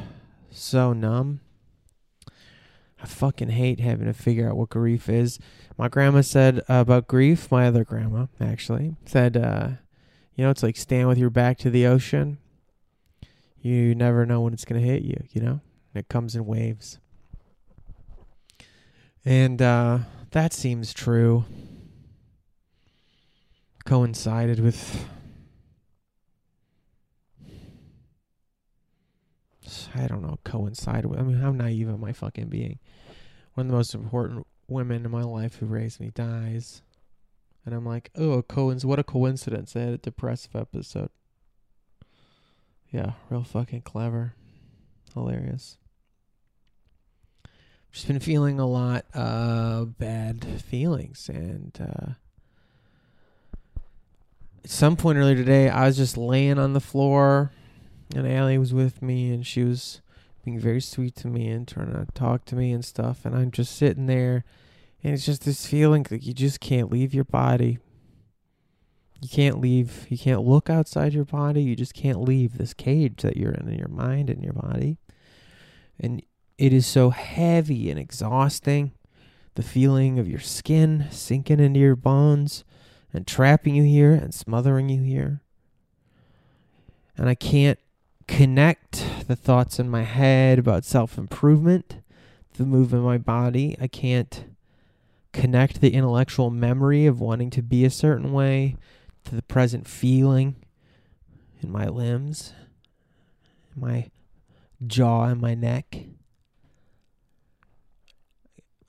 so 0.51 0.93
numb. 0.93 1.41
I 3.03 3.07
fucking 3.07 3.51
hate 3.51 3.81
having 3.81 4.07
to 4.07 4.15
figure 4.15 4.49
out 4.49 4.57
what 4.57 4.71
grief 4.71 5.09
is. 5.09 5.39
My 5.77 5.89
grandma 5.89 6.23
said 6.23 6.61
uh, 6.61 6.81
about 6.81 7.09
grief, 7.09 7.51
my 7.51 7.67
other 7.67 7.85
grandma 7.85 8.27
actually 8.41 8.97
said, 9.05 9.37
uh, 9.37 9.69
you 10.35 10.45
know, 10.45 10.51
it's 10.51 10.63
like 10.63 10.77
stand 10.77 11.09
with 11.09 11.19
your 11.19 11.29
back 11.31 11.59
to 11.59 11.71
the 11.71 11.87
ocean. 11.87 12.39
You 13.61 13.95
never 13.95 14.25
know 14.25 14.41
when 14.43 14.53
it's 14.53 14.65
going 14.65 14.81
to 14.81 14.87
hit 14.87 15.03
you, 15.03 15.25
you 15.33 15.43
know? 15.43 15.61
It 15.95 16.09
comes 16.09 16.37
in 16.37 16.47
waves. 16.47 16.99
And 19.27 19.61
uh, 19.61 19.99
that 20.31 20.53
seems 20.53 20.95
true. 20.95 21.45
Coincided 23.85 24.61
with. 24.61 25.05
I 29.97 30.07
don't 30.07 30.23
know, 30.23 30.39
coincided 30.45 31.07
with. 31.07 31.19
I 31.19 31.23
mean, 31.23 31.39
how 31.39 31.51
naive 31.51 31.89
am 31.89 32.05
I 32.05 32.13
fucking 32.13 32.47
being? 32.47 32.79
One 33.55 33.67
of 33.67 33.71
the 33.73 33.77
most 33.77 33.95
important 33.95 34.47
women 34.69 35.05
in 35.05 35.11
my 35.11 35.23
life 35.23 35.57
who 35.57 35.67
raised 35.67 35.99
me 35.99 36.13
dies. 36.15 36.83
And 37.65 37.75
I'm 37.75 37.85
like, 37.85 38.11
oh, 38.15 38.43
coinc- 38.43 38.85
what 38.85 39.01
a 39.01 39.05
coincidence. 39.05 39.73
They 39.73 39.81
had 39.81 39.95
a 39.95 39.99
depressive 39.99 40.55
episode. 40.55 41.11
Yeah, 42.93 43.13
real 43.29 43.43
fucking 43.43 43.83
clever. 43.83 44.35
Hilarious. 45.15 45.79
Just 47.97 48.09
been 48.09 48.21
feeling 48.21 48.61
a 48.61 48.67
lot 48.67 49.07
of 49.15 49.97
bad 49.97 50.45
feelings. 50.61 51.31
And 51.31 51.73
uh, 51.81 52.11
at 54.63 54.69
some 54.69 54.97
point 54.97 55.17
earlier 55.17 55.35
today, 55.35 55.71
I 55.71 55.87
was 55.87 55.97
just 55.97 56.19
laying 56.19 56.59
on 56.59 56.75
the 56.75 56.81
floor. 56.81 57.53
And 58.15 58.31
Allie 58.31 58.59
was 58.59 58.75
with 58.75 59.01
me, 59.01 59.33
and 59.33 59.47
she 59.47 59.65
was 59.65 60.03
being 60.45 60.61
very 60.61 60.83
sweet 60.83 61.17
to 61.17 61.29
me 61.29 61.49
and 61.49 61.67
trying 61.67 61.91
to 61.91 62.07
talk 62.13 62.45
to 62.45 62.55
me 62.55 62.71
and 62.71 62.85
stuff. 62.85 63.25
And 63.25 63.35
I'm 63.35 63.51
just 63.51 63.75
sitting 63.75 64.05
there 64.05 64.45
and 65.03 65.15
it's 65.15 65.25
just 65.25 65.47
this 65.47 65.65
feeling 65.65 66.03
that 66.11 66.23
you 66.23 66.35
just 66.35 66.61
can't 66.61 66.93
leave 66.93 67.15
your 67.15 67.25
body. 67.25 67.79
You 69.23 69.29
can't 69.31 69.59
leave, 69.59 70.07
you 70.11 70.19
can't 70.19 70.43
look 70.43 70.69
outside 70.69 71.15
your 71.15 71.25
body. 71.25 71.63
You 71.63 71.75
just 71.75 71.95
can't 71.95 72.21
leave 72.21 72.59
this 72.59 72.75
cage 72.75 73.23
that 73.23 73.39
you're 73.39 73.53
in, 73.53 73.71
in 73.71 73.79
your 73.79 73.89
mind 73.89 74.29
and 74.29 74.45
your 74.45 74.53
body. 74.53 74.99
And 75.99 76.21
it 76.59 76.73
is 76.73 76.87
so 76.87 77.11
heavy 77.11 77.91
and 77.91 77.99
exhausting. 77.99 78.93
The 79.55 79.63
feeling 79.63 80.19
of 80.19 80.29
your 80.29 80.41
skin 80.41 81.07
sinking 81.11 81.61
into 81.61 81.81
your 81.81 81.97
bones 81.97 82.65
and 83.13 83.27
trapping 83.27 83.75
you 83.75 83.85
here 83.85 84.13
and 84.13 84.35
smothering 84.35 84.89
you 84.91 85.03
here. 85.03 85.41
And 87.17 87.29
I 87.29 87.35
can't 87.35 87.79
connect 88.29 89.07
the 89.27 89.37
thoughts 89.37 89.79
in 89.79 89.89
my 89.89 90.03
head 90.03 90.59
about 90.59 90.85
self 90.85 91.17
improvement, 91.17 92.03
the 92.55 92.67
move 92.67 92.93
in 92.93 93.01
my 93.01 93.17
body. 93.17 93.77
I 93.81 93.87
can't 93.87 94.45
connect 95.33 95.81
the 95.81 95.95
intellectual 95.95 96.51
memory 96.51 97.07
of 97.07 97.21
wanting 97.21 97.51
to 97.51 97.63
be 97.63 97.85
a 97.85 97.91
certain 97.91 98.33
way 98.33 98.77
to 99.25 99.35
the 99.35 99.43
present 99.43 99.87
feeling 99.87 100.57
in 101.63 101.71
my 101.71 101.89
limbs, 101.89 102.53
my 103.75 104.11
jaw, 104.87 105.25
and 105.25 105.41
my 105.41 105.55
neck. 105.55 105.99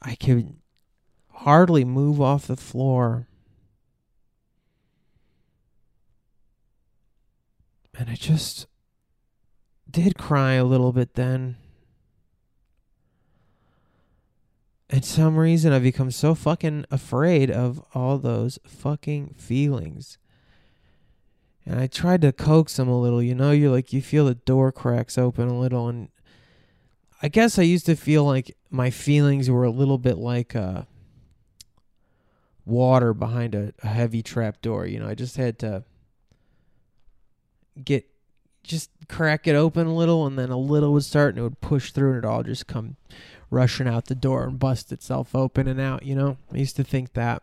I 0.02 0.16
could 0.16 0.56
hardly 1.32 1.86
move 1.86 2.22
off 2.22 2.48
the 2.48 2.56
floor. 2.56 3.28
And 7.98 8.10
I 8.10 8.16
just 8.16 8.68
did 9.90 10.18
cry 10.18 10.54
a 10.54 10.64
little 10.66 10.92
bit 10.92 11.16
then. 11.16 11.58
And 14.90 15.04
some 15.04 15.38
reason 15.38 15.74
I've 15.74 15.84
become 15.84 16.12
so 16.12 16.34
fucking 16.34 16.86
afraid 16.90 17.52
of 17.52 17.84
all 17.94 18.18
those 18.18 18.58
fucking 18.66 19.36
feelings. 19.38 20.18
And 21.66 21.80
I 21.80 21.88
tried 21.88 22.22
to 22.22 22.32
coax 22.32 22.78
them 22.78 22.88
a 22.88 23.00
little, 23.00 23.22
you 23.22 23.36
know, 23.36 23.52
you're 23.52 23.72
like 23.72 23.92
you 23.92 24.02
feel 24.02 24.26
the 24.26 24.36
door 24.36 24.72
cracks 24.72 25.18
open 25.18 25.50
a 25.50 25.60
little 25.60 25.90
and 25.90 26.10
I 27.22 27.30
guess 27.30 27.60
I 27.60 27.64
used 27.64 27.86
to 27.88 27.96
feel 27.96 28.24
like 28.24 28.57
my 28.70 28.90
feelings 28.90 29.50
were 29.50 29.64
a 29.64 29.70
little 29.70 29.98
bit 29.98 30.18
like 30.18 30.56
uh 30.56 30.84
water 32.66 33.14
behind 33.14 33.56
a, 33.56 33.74
a 33.82 33.88
heavy 33.88 34.22
trap 34.22 34.62
door, 34.62 34.86
you 34.86 35.00
know. 35.00 35.08
I 35.08 35.16
just 35.16 35.38
had 35.38 35.58
to 35.60 35.84
get 37.84 38.06
just 38.64 38.90
crack 39.08 39.48
it 39.48 39.56
open 39.56 39.88
a 39.88 39.96
little 39.96 40.28
and 40.28 40.38
then 40.38 40.50
a 40.50 40.58
little 40.58 40.92
would 40.92 41.06
start 41.06 41.30
and 41.30 41.40
it 41.40 41.44
would 41.44 41.62
push 41.62 41.92
through 41.92 42.10
and 42.10 42.18
it 42.20 42.26
all 42.26 42.44
just 42.44 42.68
come 42.68 42.98
rushing 43.50 43.88
out 43.88 44.06
the 44.06 44.16
door 44.16 44.44
and 44.44 44.60
bust 44.60 44.92
itself 44.92 45.34
open 45.34 45.70
and 45.70 45.80
out, 45.80 46.04
you 46.04 46.14
know? 46.14 46.36
I 46.52 46.58
used 46.58 46.76
to 46.76 46.84
think 46.84 47.14
that. 47.14 47.42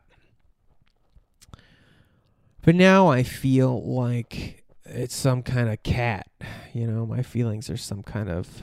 But 2.63 2.75
now 2.75 3.09
I 3.09 3.23
feel 3.23 3.83
like 3.83 4.65
it's 4.85 5.17
some 5.17 5.43
kind 5.43 5.71
of 5.71 5.83
cat, 5.83 6.29
you 6.75 6.87
know? 6.87 7.07
My 7.07 7.23
feelings 7.23 7.71
are 7.71 7.79
some 7.79 8.03
kind 8.03 8.29
of 8.29 8.63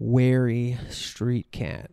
wary 0.00 0.78
street 0.88 1.52
cat. 1.52 1.90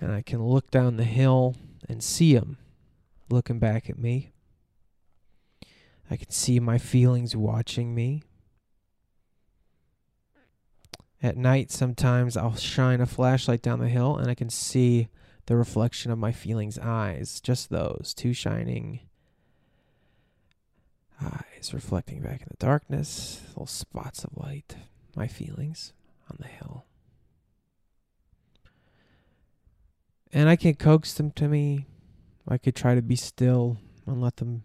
And 0.00 0.12
I 0.12 0.22
can 0.22 0.42
look 0.42 0.70
down 0.70 0.96
the 0.96 1.04
hill 1.04 1.56
and 1.88 2.02
see 2.02 2.34
him 2.34 2.56
looking 3.28 3.58
back 3.58 3.90
at 3.90 3.98
me. 3.98 4.32
I 6.10 6.16
can 6.16 6.30
see 6.30 6.60
my 6.60 6.78
feelings 6.78 7.34
watching 7.34 7.94
me. 7.94 8.22
At 11.22 11.36
night, 11.36 11.72
sometimes 11.72 12.36
I'll 12.36 12.54
shine 12.54 13.00
a 13.00 13.06
flashlight 13.06 13.62
down 13.62 13.80
the 13.80 13.88
hill 13.88 14.16
and 14.16 14.30
I 14.30 14.34
can 14.34 14.50
see 14.50 15.08
the 15.46 15.56
reflection 15.56 16.12
of 16.12 16.18
my 16.18 16.30
feelings' 16.30 16.78
eyes. 16.78 17.40
Just 17.40 17.70
those, 17.70 18.14
two 18.16 18.32
shining 18.32 19.00
eyes 21.20 21.72
reflecting 21.72 22.20
back 22.20 22.42
in 22.42 22.48
the 22.50 22.56
darkness, 22.64 23.40
little 23.48 23.66
spots 23.66 24.22
of 24.22 24.36
light. 24.36 24.76
My 25.16 25.26
feelings 25.26 25.92
on 26.30 26.36
the 26.40 26.48
hill. 26.48 26.84
And 30.32 30.48
I 30.48 30.56
can 30.56 30.74
coax 30.74 31.14
them 31.14 31.30
to 31.32 31.48
me. 31.48 31.86
I 32.48 32.58
could 32.58 32.76
try 32.76 32.94
to 32.94 33.02
be 33.02 33.16
still 33.16 33.78
and 34.06 34.20
let 34.20 34.36
them 34.36 34.62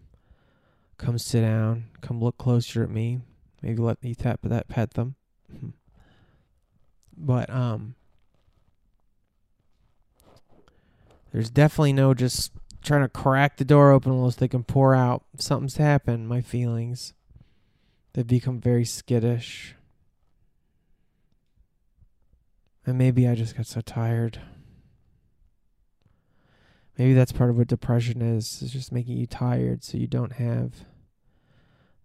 come 0.98 1.18
sit 1.18 1.40
down, 1.40 1.86
come 2.00 2.20
look 2.20 2.38
closer 2.38 2.82
at 2.82 2.90
me. 2.90 3.20
Maybe 3.60 3.78
let 3.78 4.02
me 4.02 4.14
tap 4.14 4.40
that, 4.42 4.68
pet 4.68 4.94
them. 4.94 5.16
But 7.14 7.50
um 7.50 7.94
there's 11.30 11.50
definitely 11.50 11.92
no 11.92 12.14
just 12.14 12.52
trying 12.82 13.02
to 13.02 13.08
crack 13.08 13.56
the 13.56 13.64
door 13.64 13.90
open 13.90 14.12
unless 14.12 14.36
they 14.36 14.48
can 14.48 14.64
pour 14.64 14.94
out 14.94 15.24
something's 15.38 15.76
happened, 15.76 16.28
my 16.28 16.40
feelings. 16.40 17.14
They've 18.12 18.26
become 18.26 18.60
very 18.60 18.84
skittish. 18.84 19.74
And 22.84 22.98
maybe 22.98 23.28
I 23.28 23.34
just 23.34 23.56
got 23.56 23.66
so 23.66 23.80
tired. 23.80 24.40
Maybe 26.98 27.14
that's 27.14 27.32
part 27.32 27.50
of 27.50 27.56
what 27.56 27.68
depression 27.68 28.20
is, 28.20 28.60
is 28.60 28.72
just 28.72 28.92
making 28.92 29.16
you 29.16 29.26
tired 29.26 29.82
so 29.82 29.96
you 29.96 30.06
don't 30.06 30.34
have 30.34 30.84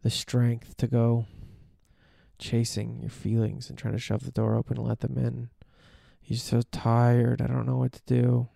the 0.04 0.10
strength 0.10 0.78
to 0.78 0.88
go 0.88 1.26
chasing 2.40 3.00
your 3.02 3.10
feelings 3.10 3.70
and 3.70 3.78
trying 3.78 3.96
to 3.96 4.00
shove 4.00 4.24
the 4.24 4.32
door 4.32 4.56
open 4.56 4.78
and 4.78 4.88
let 4.88 5.00
them 5.00 5.18
in. 5.18 5.50
You're 6.24 6.38
so 6.38 6.62
tired. 6.72 7.42
I 7.42 7.48
don't 7.48 7.66
know 7.66 7.78
what 7.78 7.94
to 7.94 8.02
do 8.06 8.48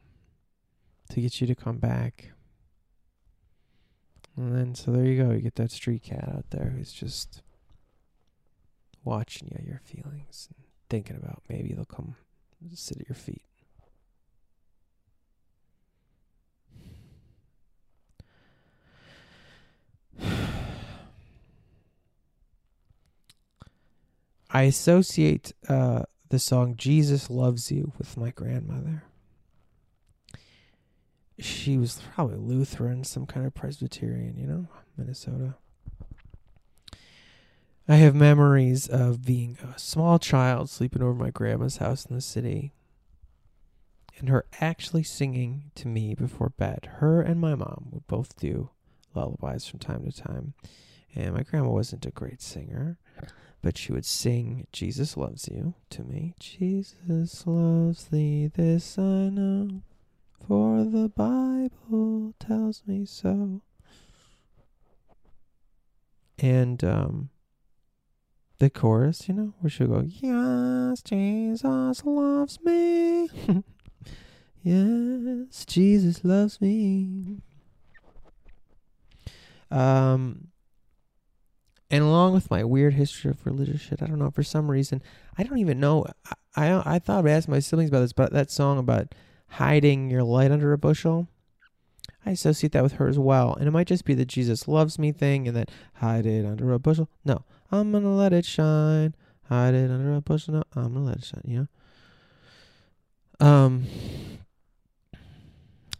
to 1.10 1.22
get 1.22 1.42
you 1.42 1.48
to 1.48 1.56
come 1.56 1.78
back. 1.78 2.32
And 4.38 4.56
then, 4.56 4.76
so 4.76 4.92
there 4.92 5.06
you 5.06 5.22
go. 5.22 5.32
You 5.32 5.42
get 5.42 5.56
that 5.56 5.72
street 5.72 6.04
cat 6.04 6.30
out 6.30 6.46
there 6.52 6.74
who's 6.76 6.94
just 6.94 7.42
watching 9.04 9.50
you, 9.50 9.66
your 9.68 9.82
feelings, 9.84 10.50
thinking 10.92 11.16
about 11.16 11.42
maybe 11.48 11.72
they'll 11.72 11.86
come 11.86 12.16
sit 12.76 13.00
at 13.00 13.08
your 13.08 13.16
feet. 13.16 13.46
I 24.52 24.64
associate 24.64 25.54
uh, 25.70 26.04
the 26.28 26.40
song 26.40 26.76
Jesus 26.76 27.30
Loves 27.30 27.72
You 27.72 27.94
with 27.98 28.18
my 28.18 28.32
grandmother. 28.32 29.06
She 31.40 31.78
was 31.78 32.02
probably 32.14 32.36
Lutheran, 32.36 33.06
some 33.06 33.26
kind 33.26 33.46
of 33.46 33.54
Presbyterian, 33.54 34.36
you 34.38 34.46
know, 34.46 34.68
Minnesota. 34.98 35.56
I 37.92 37.96
have 37.96 38.16
memories 38.16 38.88
of 38.88 39.26
being 39.26 39.58
a 39.62 39.78
small 39.78 40.18
child 40.18 40.70
sleeping 40.70 41.02
over 41.02 41.14
my 41.14 41.30
grandma's 41.30 41.76
house 41.76 42.06
in 42.06 42.16
the 42.16 42.22
city 42.22 42.72
and 44.18 44.30
her 44.30 44.46
actually 44.62 45.04
singing 45.04 45.72
to 45.76 45.90
me 45.90 46.16
before 46.16 46.54
bed. 46.58 46.88
Her 47.00 47.20
and 47.20 47.42
my 47.42 47.54
mom 47.54 47.90
would 47.92 48.08
both 48.08 48.38
do 48.38 48.70
lullabies 49.14 49.68
from 49.68 49.80
time 49.80 50.10
to 50.10 50.12
time. 50.14 50.54
And 51.16 51.34
my 51.34 51.44
grandma 51.44 51.68
wasn't 51.72 52.06
a 52.06 52.12
great 52.12 52.42
singer, 52.42 52.98
but 53.62 53.78
she 53.78 53.92
would 53.92 54.06
sing 54.06 54.68
Jesus 54.72 55.18
Loves 55.18 55.50
You 55.52 55.74
to 55.90 56.06
me. 56.06 56.36
Jesus 56.40 57.46
loves 57.46 58.06
thee, 58.06 58.48
this 58.56 58.98
I 58.98 59.28
know, 59.28 59.82
for 60.48 60.86
the 60.86 61.10
Bible 61.10 62.36
tells 62.40 62.84
me 62.88 63.04
so. 63.06 63.60
And 66.40 66.82
um 66.86 67.30
the 68.62 68.70
chorus, 68.70 69.28
you 69.28 69.34
know, 69.34 69.54
where 69.60 69.72
she'll 69.72 69.88
go, 69.88 70.04
Yes, 70.08 71.02
Jesus 71.02 72.06
loves 72.06 72.60
me. 72.64 73.28
yes, 74.62 75.66
Jesus 75.66 76.24
loves 76.24 76.62
me. 76.62 77.40
Um, 79.72 80.50
and 81.90 82.04
along 82.04 82.34
with 82.34 82.52
my 82.52 82.64
weird 82.64 82.94
history 82.94 83.32
of 83.32 83.44
religious 83.48 83.82
shit, 83.82 84.04
I 84.04 84.06
don't 84.06 84.20
know 84.20 84.30
for 84.30 84.44
some 84.44 84.70
reason 84.70 85.02
I 85.40 85.44
don't 85.44 85.58
even 85.58 85.80
know. 85.80 86.06
I 86.56 86.68
I, 86.68 86.96
I 86.96 87.00
thought 87.00 87.26
I 87.26 87.32
asked 87.32 87.48
my 87.48 87.60
siblings 87.60 87.90
about 87.90 88.02
this, 88.02 88.14
but 88.14 88.32
that 88.32 88.52
song 88.52 88.78
about 88.78 89.16
hiding 89.48 90.12
your 90.12 90.24
light 90.24 90.52
under 90.52 90.72
a 90.72 90.78
bushel. 90.78 91.28
I 92.26 92.32
associate 92.32 92.74
that 92.74 92.84
with 92.84 92.94
her 92.94 93.08
as 93.08 93.18
well, 93.18 93.56
and 93.56 93.68
it 93.68 93.72
might 93.72 93.88
just 93.88 94.06
be 94.06 94.14
the 94.14 94.26
Jesus 94.26 94.68
loves 94.68 95.00
me 95.00 95.12
thing, 95.12 95.48
and 95.48 95.58
that 95.58 95.72
hide 95.96 96.28
it 96.28 96.46
under 96.46 96.72
a 96.72 96.78
bushel. 96.80 97.10
No, 97.26 97.46
I'm 97.72 97.92
gonna 97.92 98.16
let 98.16 98.34
it 98.34 98.46
shine, 98.46 99.16
hide 99.48 99.74
it 99.74 99.90
under 99.90 100.16
a 100.16 100.22
bushel. 100.22 100.56
No, 100.56 100.64
I'm 100.76 100.94
gonna 100.94 101.06
let 101.06 101.18
it 101.18 101.26
shine. 101.26 101.44
You 101.46 101.68
know. 103.40 103.48
Um, 103.48 103.86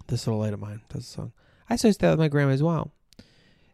this 0.08 0.28
little 0.28 0.40
light 0.40 0.54
of 0.54 0.60
mine 0.60 0.82
does 0.90 1.06
the 1.06 1.12
song. 1.12 1.32
I 1.70 1.76
associate 1.76 2.00
that 2.00 2.10
with 2.12 2.20
my 2.20 2.28
grandma 2.28 2.52
as 2.52 2.62
well 2.62 2.92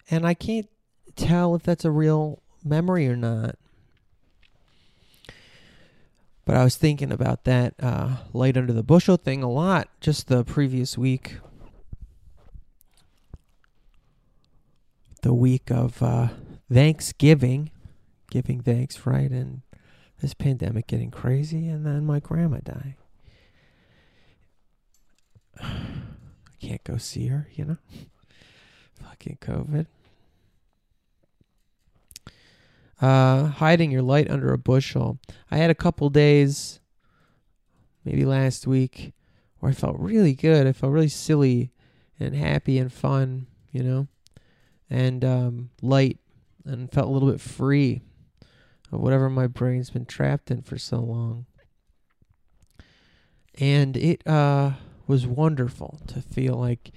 and 0.10 0.26
I 0.26 0.34
can't 0.34 0.68
tell 1.16 1.56
if 1.56 1.64
that's 1.64 1.86
a 1.86 1.92
real 1.92 2.42
memory 2.64 3.08
or 3.08 3.16
not. 3.16 3.56
But 6.46 6.56
I 6.56 6.64
was 6.64 6.78
thinking 6.78 7.12
about 7.12 7.44
that 7.44 7.74
uh, 7.82 8.18
light 8.32 8.56
under 8.56 8.72
the 8.72 8.84
bushel 8.84 9.18
thing 9.18 9.44
a 9.44 9.50
lot 9.52 9.90
just 10.00 10.28
the 10.28 10.46
previous 10.46 10.98
week. 10.98 11.38
The 15.24 15.34
week 15.34 15.70
of 15.70 16.02
uh, 16.02 16.30
Thanksgiving, 16.72 17.72
giving 18.30 18.62
thanks, 18.62 19.06
right? 19.06 19.30
And 19.30 19.62
this 20.22 20.34
pandemic 20.34 20.88
getting 20.88 21.12
crazy, 21.12 21.68
and 21.68 21.86
then 21.86 22.06
my 22.06 22.20
grandma 22.20 22.60
dying. 22.64 22.96
I 25.62 26.60
can't 26.60 26.84
go 26.84 26.98
see 26.98 27.28
her, 27.28 27.48
you 27.54 27.66
know? 27.66 27.78
Fucking 29.04 29.38
COVID. 29.42 29.86
Uh, 33.00 33.46
hiding 33.46 33.92
your 33.92 34.02
light 34.02 34.30
under 34.30 34.52
a 34.54 34.58
bushel. 34.58 35.20
I 35.52 35.58
had 35.58 35.70
a 35.70 35.76
couple 35.76 36.10
days, 36.10 36.80
maybe 38.04 38.26
last 38.26 38.66
week, 38.66 39.14
where 39.60 39.72
I 39.72 39.76
felt 39.76 40.00
really 40.00 40.34
good. 40.34 40.66
I 40.66 40.72
felt 40.72 40.94
really 40.94 41.08
silly 41.08 41.72
and 42.20 42.36
happy 42.36 42.80
and 42.80 42.92
fun, 42.92 43.46
you 43.72 43.84
know, 43.84 44.08
and 44.90 45.24
um, 45.24 45.70
light, 45.84 46.18
and 46.66 46.92
felt 46.92 47.08
a 47.08 47.12
little 47.12 47.30
bit 47.30 47.40
free 47.40 48.02
of 48.92 49.00
whatever 49.00 49.30
my 49.30 49.48
brain's 49.48 49.90
been 49.90 50.06
trapped 50.06 50.52
in 50.52 50.62
for 50.62 50.78
so 50.78 50.98
long. 50.98 51.46
And 53.60 53.98
it 53.98 54.26
uh, 54.28 54.74
was 55.08 55.26
wonderful 55.26 56.00
to 56.08 56.22
feel 56.22 56.56
like 56.56 56.92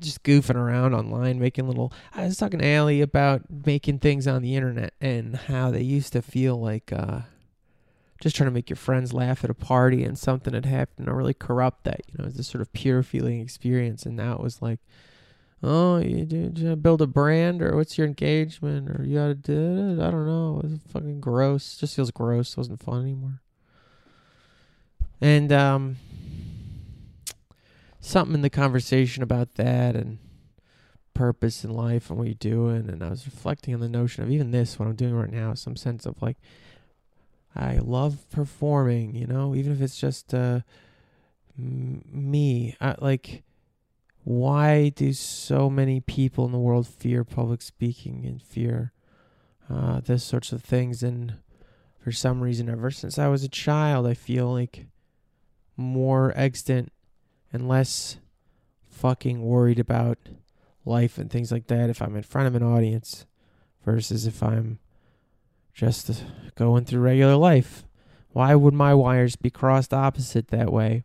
just 0.00 0.22
goofing 0.22 0.56
around 0.56 0.94
online, 0.94 1.38
making 1.38 1.66
little. 1.68 1.92
I 2.14 2.24
was 2.24 2.36
talking 2.36 2.60
to 2.60 2.66
Allie 2.66 3.00
about 3.00 3.42
making 3.66 4.00
things 4.00 4.26
on 4.26 4.42
the 4.42 4.56
internet 4.56 4.94
and 5.00 5.36
how 5.36 5.70
they 5.70 5.82
used 5.82 6.12
to 6.14 6.22
feel 6.22 6.60
like 6.60 6.92
uh, 6.92 7.20
just 8.20 8.36
trying 8.36 8.48
to 8.48 8.54
make 8.54 8.68
your 8.68 8.76
friends 8.76 9.12
laugh 9.12 9.44
at 9.44 9.50
a 9.50 9.54
party 9.54 10.04
and 10.04 10.18
something 10.18 10.54
had 10.54 10.66
happened 10.66 11.06
to 11.06 11.14
really 11.14 11.34
corrupt 11.34 11.84
that. 11.84 12.00
You 12.08 12.14
know, 12.18 12.26
it's 12.26 12.36
this 12.36 12.48
sort 12.48 12.62
of 12.62 12.72
pure 12.72 13.02
feeling 13.02 13.40
experience. 13.40 14.04
And 14.04 14.16
now 14.16 14.34
it 14.34 14.40
was 14.40 14.60
like, 14.60 14.80
oh, 15.66 15.98
you 15.98 16.24
did 16.24 16.58
you 16.58 16.76
build 16.76 17.02
a 17.02 17.06
brand 17.06 17.60
or 17.62 17.76
what's 17.76 17.98
your 17.98 18.06
engagement 18.06 18.88
or 18.88 19.04
you 19.04 19.16
gotta 19.18 19.34
do 19.34 19.52
it? 19.52 20.00
I 20.00 20.10
don't 20.10 20.26
know. 20.26 20.60
It 20.62 20.70
was 20.70 20.80
fucking 20.92 21.20
gross. 21.20 21.76
Just 21.76 21.96
feels 21.96 22.10
gross. 22.10 22.52
It 22.52 22.56
wasn't 22.56 22.82
fun 22.82 23.02
anymore. 23.02 23.40
And 25.20 25.50
um, 25.52 25.96
something 28.00 28.34
in 28.34 28.42
the 28.42 28.50
conversation 28.50 29.22
about 29.22 29.54
that 29.54 29.96
and 29.96 30.18
purpose 31.14 31.64
in 31.64 31.70
life 31.70 32.10
and 32.10 32.18
what 32.18 32.28
you're 32.28 32.34
doing. 32.34 32.88
And 32.88 33.02
I 33.02 33.08
was 33.08 33.26
reflecting 33.26 33.74
on 33.74 33.80
the 33.80 33.88
notion 33.88 34.22
of 34.22 34.30
even 34.30 34.50
this, 34.50 34.78
what 34.78 34.86
I'm 34.86 34.94
doing 34.94 35.14
right 35.14 35.32
now, 35.32 35.54
some 35.54 35.76
sense 35.76 36.06
of 36.06 36.20
like, 36.22 36.36
I 37.54 37.78
love 37.78 38.30
performing, 38.30 39.14
you 39.14 39.26
know, 39.26 39.54
even 39.54 39.72
if 39.72 39.80
it's 39.80 39.98
just 39.98 40.34
uh, 40.34 40.60
m- 41.58 42.04
me. 42.12 42.76
I, 42.80 42.94
like, 42.98 43.42
why 44.26 44.88
do 44.88 45.12
so 45.12 45.70
many 45.70 46.00
people 46.00 46.46
in 46.46 46.50
the 46.50 46.58
world 46.58 46.84
fear 46.88 47.22
public 47.22 47.62
speaking 47.62 48.24
and 48.26 48.42
fear 48.42 48.90
uh, 49.70 50.00
this 50.00 50.24
sorts 50.24 50.50
of 50.50 50.64
things? 50.64 51.04
And 51.04 51.34
for 52.00 52.10
some 52.10 52.40
reason, 52.40 52.68
ever 52.68 52.90
since 52.90 53.20
I 53.20 53.28
was 53.28 53.44
a 53.44 53.48
child, 53.48 54.04
I 54.04 54.14
feel 54.14 54.52
like 54.52 54.86
more 55.76 56.32
extant 56.34 56.90
and 57.52 57.68
less 57.68 58.16
fucking 58.90 59.42
worried 59.44 59.78
about 59.78 60.18
life 60.84 61.18
and 61.18 61.30
things 61.30 61.52
like 61.52 61.68
that 61.68 61.88
if 61.88 62.02
I'm 62.02 62.16
in 62.16 62.24
front 62.24 62.48
of 62.48 62.56
an 62.56 62.64
audience 62.64 63.26
versus 63.84 64.26
if 64.26 64.42
I'm 64.42 64.80
just 65.72 66.24
going 66.56 66.84
through 66.84 67.02
regular 67.02 67.36
life. 67.36 67.86
Why 68.30 68.56
would 68.56 68.74
my 68.74 68.92
wires 68.92 69.36
be 69.36 69.50
crossed 69.50 69.94
opposite 69.94 70.48
that 70.48 70.72
way? 70.72 71.04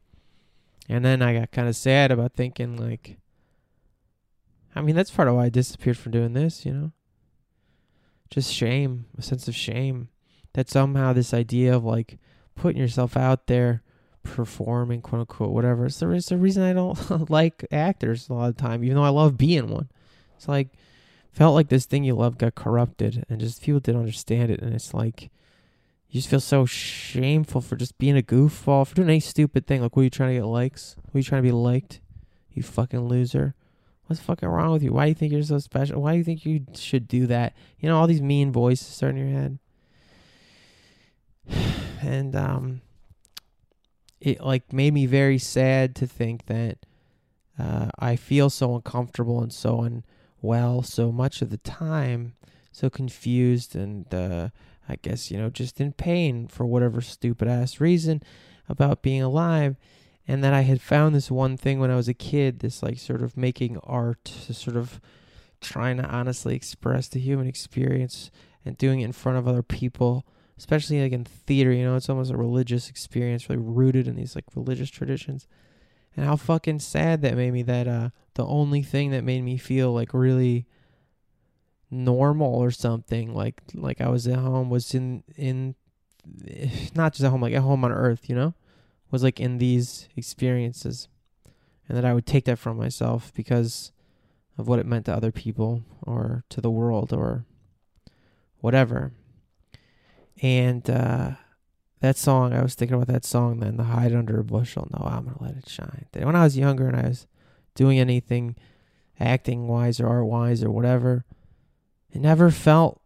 And 0.89 1.05
then 1.05 1.21
I 1.21 1.33
got 1.33 1.51
kind 1.51 1.67
of 1.67 1.75
sad 1.75 2.11
about 2.11 2.33
thinking, 2.33 2.75
like, 2.75 3.17
I 4.75 4.81
mean, 4.81 4.95
that's 4.95 5.11
part 5.11 5.27
of 5.27 5.35
why 5.35 5.45
I 5.45 5.49
disappeared 5.49 5.97
from 5.97 6.11
doing 6.11 6.33
this, 6.33 6.65
you 6.65 6.73
know? 6.73 6.91
Just 8.29 8.53
shame, 8.53 9.05
a 9.17 9.21
sense 9.21 9.47
of 9.47 9.55
shame 9.55 10.09
that 10.53 10.69
somehow 10.69 11.13
this 11.13 11.33
idea 11.33 11.75
of 11.75 11.83
like 11.83 12.17
putting 12.55 12.81
yourself 12.81 13.17
out 13.17 13.47
there 13.47 13.83
performing, 14.23 15.01
quote 15.01 15.21
unquote, 15.21 15.51
whatever. 15.51 15.85
It's 15.85 15.99
the, 15.99 16.09
it's 16.11 16.29
the 16.29 16.37
reason 16.37 16.63
I 16.63 16.73
don't 16.73 17.29
like 17.29 17.65
actors 17.71 18.29
a 18.29 18.33
lot 18.33 18.49
of 18.49 18.55
the 18.55 18.61
time, 18.61 18.83
even 18.83 18.95
though 18.95 19.03
I 19.03 19.09
love 19.09 19.37
being 19.37 19.67
one. 19.67 19.89
It's 20.37 20.47
like, 20.47 20.69
felt 21.31 21.55
like 21.55 21.69
this 21.69 21.85
thing 21.85 22.03
you 22.03 22.15
love 22.15 22.37
got 22.37 22.55
corrupted 22.55 23.25
and 23.29 23.39
just 23.39 23.61
people 23.61 23.79
didn't 23.79 24.01
understand 24.01 24.51
it. 24.51 24.61
And 24.61 24.73
it's 24.73 24.93
like, 24.93 25.31
you 26.11 26.19
just 26.19 26.29
feel 26.29 26.41
so 26.41 26.65
shameful 26.65 27.61
for 27.61 27.77
just 27.77 27.97
being 27.97 28.17
a 28.17 28.21
goofball, 28.21 28.85
for 28.85 28.95
doing 28.95 29.07
any 29.07 29.21
stupid 29.21 29.65
thing. 29.65 29.81
Like, 29.81 29.95
what 29.95 30.01
are 30.01 30.03
you 30.03 30.09
trying 30.09 30.35
to 30.35 30.41
get 30.41 30.45
likes? 30.45 30.97
What 30.97 31.15
are 31.15 31.19
you 31.19 31.23
trying 31.23 31.41
to 31.41 31.47
be 31.47 31.53
liked? 31.53 32.01
You 32.51 32.63
fucking 32.63 33.07
loser. 33.07 33.55
What's 34.07 34.21
fucking 34.21 34.49
wrong 34.49 34.73
with 34.73 34.83
you? 34.83 34.91
Why 34.91 35.05
do 35.05 35.09
you 35.09 35.15
think 35.15 35.31
you're 35.31 35.41
so 35.41 35.59
special? 35.59 36.01
Why 36.01 36.11
do 36.11 36.17
you 36.17 36.25
think 36.25 36.45
you 36.45 36.65
should 36.75 37.07
do 37.07 37.27
that? 37.27 37.53
You 37.79 37.87
know, 37.87 37.97
all 37.97 38.07
these 38.07 38.21
mean 38.21 38.51
voices 38.51 38.87
start 38.87 39.15
in 39.15 39.17
your 39.17 39.39
head. 39.39 39.59
And, 42.03 42.35
um, 42.35 42.81
it 44.19 44.41
like 44.41 44.73
made 44.73 44.91
me 44.91 45.05
very 45.05 45.37
sad 45.37 45.95
to 45.97 46.07
think 46.07 46.47
that 46.47 46.79
uh, 47.59 47.89
I 47.97 48.15
feel 48.15 48.49
so 48.49 48.75
uncomfortable 48.75 49.41
and 49.41 49.53
so 49.53 50.03
unwell 50.41 50.83
so 50.83 51.11
much 51.11 51.41
of 51.41 51.51
the 51.51 51.57
time, 51.57 52.33
so 52.71 52.89
confused 52.89 53.75
and 53.75 54.11
uh, 54.13 54.49
I 54.91 54.97
guess 55.01 55.31
you 55.31 55.37
know 55.37 55.49
just 55.49 55.81
in 55.81 55.93
pain 55.93 56.47
for 56.47 56.65
whatever 56.65 57.01
stupid 57.01 57.47
ass 57.47 57.79
reason 57.79 58.21
about 58.69 59.01
being 59.01 59.21
alive, 59.21 59.77
and 60.27 60.43
that 60.43 60.53
I 60.53 60.61
had 60.61 60.81
found 60.81 61.15
this 61.15 61.31
one 61.31 61.57
thing 61.57 61.79
when 61.79 61.91
I 61.91 61.95
was 61.95 62.07
a 62.07 62.13
kid, 62.13 62.59
this 62.59 62.83
like 62.83 62.99
sort 62.99 63.21
of 63.21 63.37
making 63.37 63.77
art, 63.83 64.27
sort 64.27 64.77
of 64.77 65.01
trying 65.61 65.97
to 65.97 66.03
honestly 66.03 66.55
express 66.55 67.07
the 67.07 67.19
human 67.19 67.47
experience 67.47 68.31
and 68.65 68.77
doing 68.77 69.01
it 69.01 69.05
in 69.05 69.11
front 69.11 69.37
of 69.37 69.47
other 69.47 69.63
people 69.63 70.25
especially 70.61 71.01
like 71.01 71.11
in 71.11 71.25
theater, 71.25 71.71
you 71.71 71.83
know, 71.83 71.95
it's 71.95 72.07
almost 72.07 72.29
a 72.29 72.37
religious 72.37 72.87
experience, 72.87 73.49
really 73.49 73.59
rooted 73.59 74.07
in 74.07 74.15
these 74.15 74.35
like 74.35 74.45
religious 74.53 74.91
traditions. 74.91 75.47
And 76.15 76.23
how 76.23 76.35
fucking 76.35 76.81
sad 76.81 77.23
that 77.23 77.35
made 77.35 77.51
me 77.51 77.63
that 77.63 77.87
uh 77.87 78.09
the 78.35 78.45
only 78.45 78.83
thing 78.83 79.09
that 79.09 79.23
made 79.23 79.41
me 79.41 79.57
feel 79.57 79.91
like 79.91 80.13
really 80.13 80.67
normal 81.91 82.55
or 82.55 82.71
something, 82.71 83.33
like 83.33 83.61
like 83.73 84.01
I 84.01 84.09
was 84.09 84.27
at 84.27 84.39
home 84.39 84.69
was 84.69 84.95
in 84.95 85.23
in 85.35 85.75
not 86.95 87.13
just 87.13 87.23
at 87.23 87.31
home, 87.31 87.41
like 87.41 87.53
at 87.53 87.61
home 87.61 87.83
on 87.83 87.91
earth, 87.91 88.29
you 88.29 88.35
know, 88.35 88.53
was 89.11 89.23
like 89.23 89.39
in 89.39 89.57
these 89.57 90.07
experiences. 90.15 91.07
And 91.87 91.97
that 91.97 92.05
I 92.05 92.13
would 92.13 92.25
take 92.25 92.45
that 92.45 92.59
from 92.59 92.77
myself 92.77 93.33
because 93.35 93.91
of 94.57 94.67
what 94.67 94.79
it 94.79 94.85
meant 94.85 95.05
to 95.07 95.13
other 95.13 95.31
people 95.31 95.83
or 96.03 96.45
to 96.49 96.61
the 96.61 96.71
world 96.71 97.11
or 97.11 97.43
whatever. 98.59 99.11
And 100.41 100.89
uh, 100.89 101.31
that 101.99 102.17
song, 102.17 102.53
I 102.53 102.61
was 102.61 102.75
thinking 102.75 102.95
about 102.95 103.07
that 103.07 103.25
song 103.25 103.59
then, 103.59 103.75
The 103.77 103.83
Hide 103.83 104.13
Under 104.13 104.39
a 104.39 104.43
Bushel. 104.43 104.87
No, 104.91 105.05
I'm 105.05 105.25
to 105.25 105.43
let 105.43 105.57
it 105.57 105.67
shine. 105.67 106.05
When 106.13 106.35
I 106.35 106.43
was 106.43 106.57
younger 106.57 106.87
and 106.87 106.95
I 106.95 107.09
was 107.09 107.27
doing 107.75 107.99
anything 107.99 108.55
acting 109.19 109.67
wise 109.67 109.99
or 109.99 110.07
art 110.07 110.25
wise 110.25 110.63
or 110.63 110.71
whatever, 110.71 111.25
it 112.11 112.21
never 112.21 112.51
felt 112.51 113.01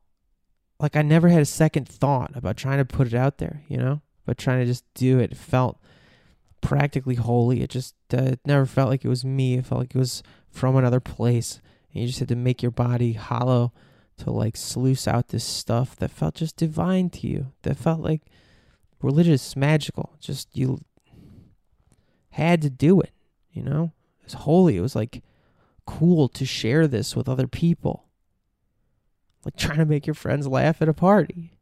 like 0.80 0.96
I 0.96 1.02
never 1.02 1.30
had 1.30 1.42
a 1.42 1.46
second 1.46 1.88
thought 1.88 2.32
about 2.36 2.58
trying 2.58 2.80
to 2.80 2.86
put 2.86 3.08
it 3.08 3.14
out 3.14 3.38
there, 3.38 3.64
you 3.68 3.78
know, 3.78 4.02
but 4.26 4.38
trying 4.38 4.60
to 4.60 4.66
just 4.66 4.84
do 4.94 5.20
it. 5.20 5.32
It 5.32 5.38
felt 5.38 5.80
practically 6.62 7.16
holy. 7.16 7.62
It 7.62 7.70
just 7.70 7.96
uh, 8.14 8.18
it 8.18 8.40
never 8.46 8.66
felt 8.66 8.90
like 8.90 9.06
it 9.06 9.10
was 9.10 9.24
me. 9.24 9.56
It 9.56 9.66
felt 9.66 9.82
like 9.82 9.96
it 9.96 10.00
was 10.00 10.24
from 10.50 10.76
another 10.76 11.00
place. 11.00 11.62
And 11.94 12.02
you 12.02 12.08
just 12.08 12.20
had 12.20 12.28
to 12.30 12.36
make 12.36 12.62
your 12.62 12.72
body 12.72 13.14
hollow 13.14 13.72
to 14.18 14.32
like 14.32 14.58
sluice 14.58 15.08
out 15.08 15.30
this 15.30 15.44
stuff 15.44 15.96
that 15.98 16.12
felt 16.12 16.36
just 16.36 16.58
divine 16.58 17.10
to 17.12 17.28
you. 17.28 17.54
That 17.62 17.78
felt 17.78 18.00
like 18.00 18.24
religious, 19.02 19.56
magical. 19.56 20.16
Just 20.20 20.56
you 20.58 20.80
had 22.32 22.62
to 22.64 22.70
do 22.70 23.00
it, 23.00 23.12
you 23.52 23.64
know? 23.64 23.94
It 24.20 24.26
was 24.26 24.34
holy. 24.34 24.78
It 24.78 24.82
was 24.82 24.96
like 24.96 25.24
cool 25.86 26.28
to 26.30 26.46
share 26.46 26.88
this 26.88 27.16
with 27.16 27.30
other 27.30 27.48
people. 27.48 28.06
Like 29.46 29.56
trying 29.56 29.78
to 29.78 29.86
make 29.86 30.08
your 30.08 30.16
friends 30.16 30.48
laugh 30.48 30.82
at 30.82 30.90
a 30.90 30.94
party. 30.94 31.54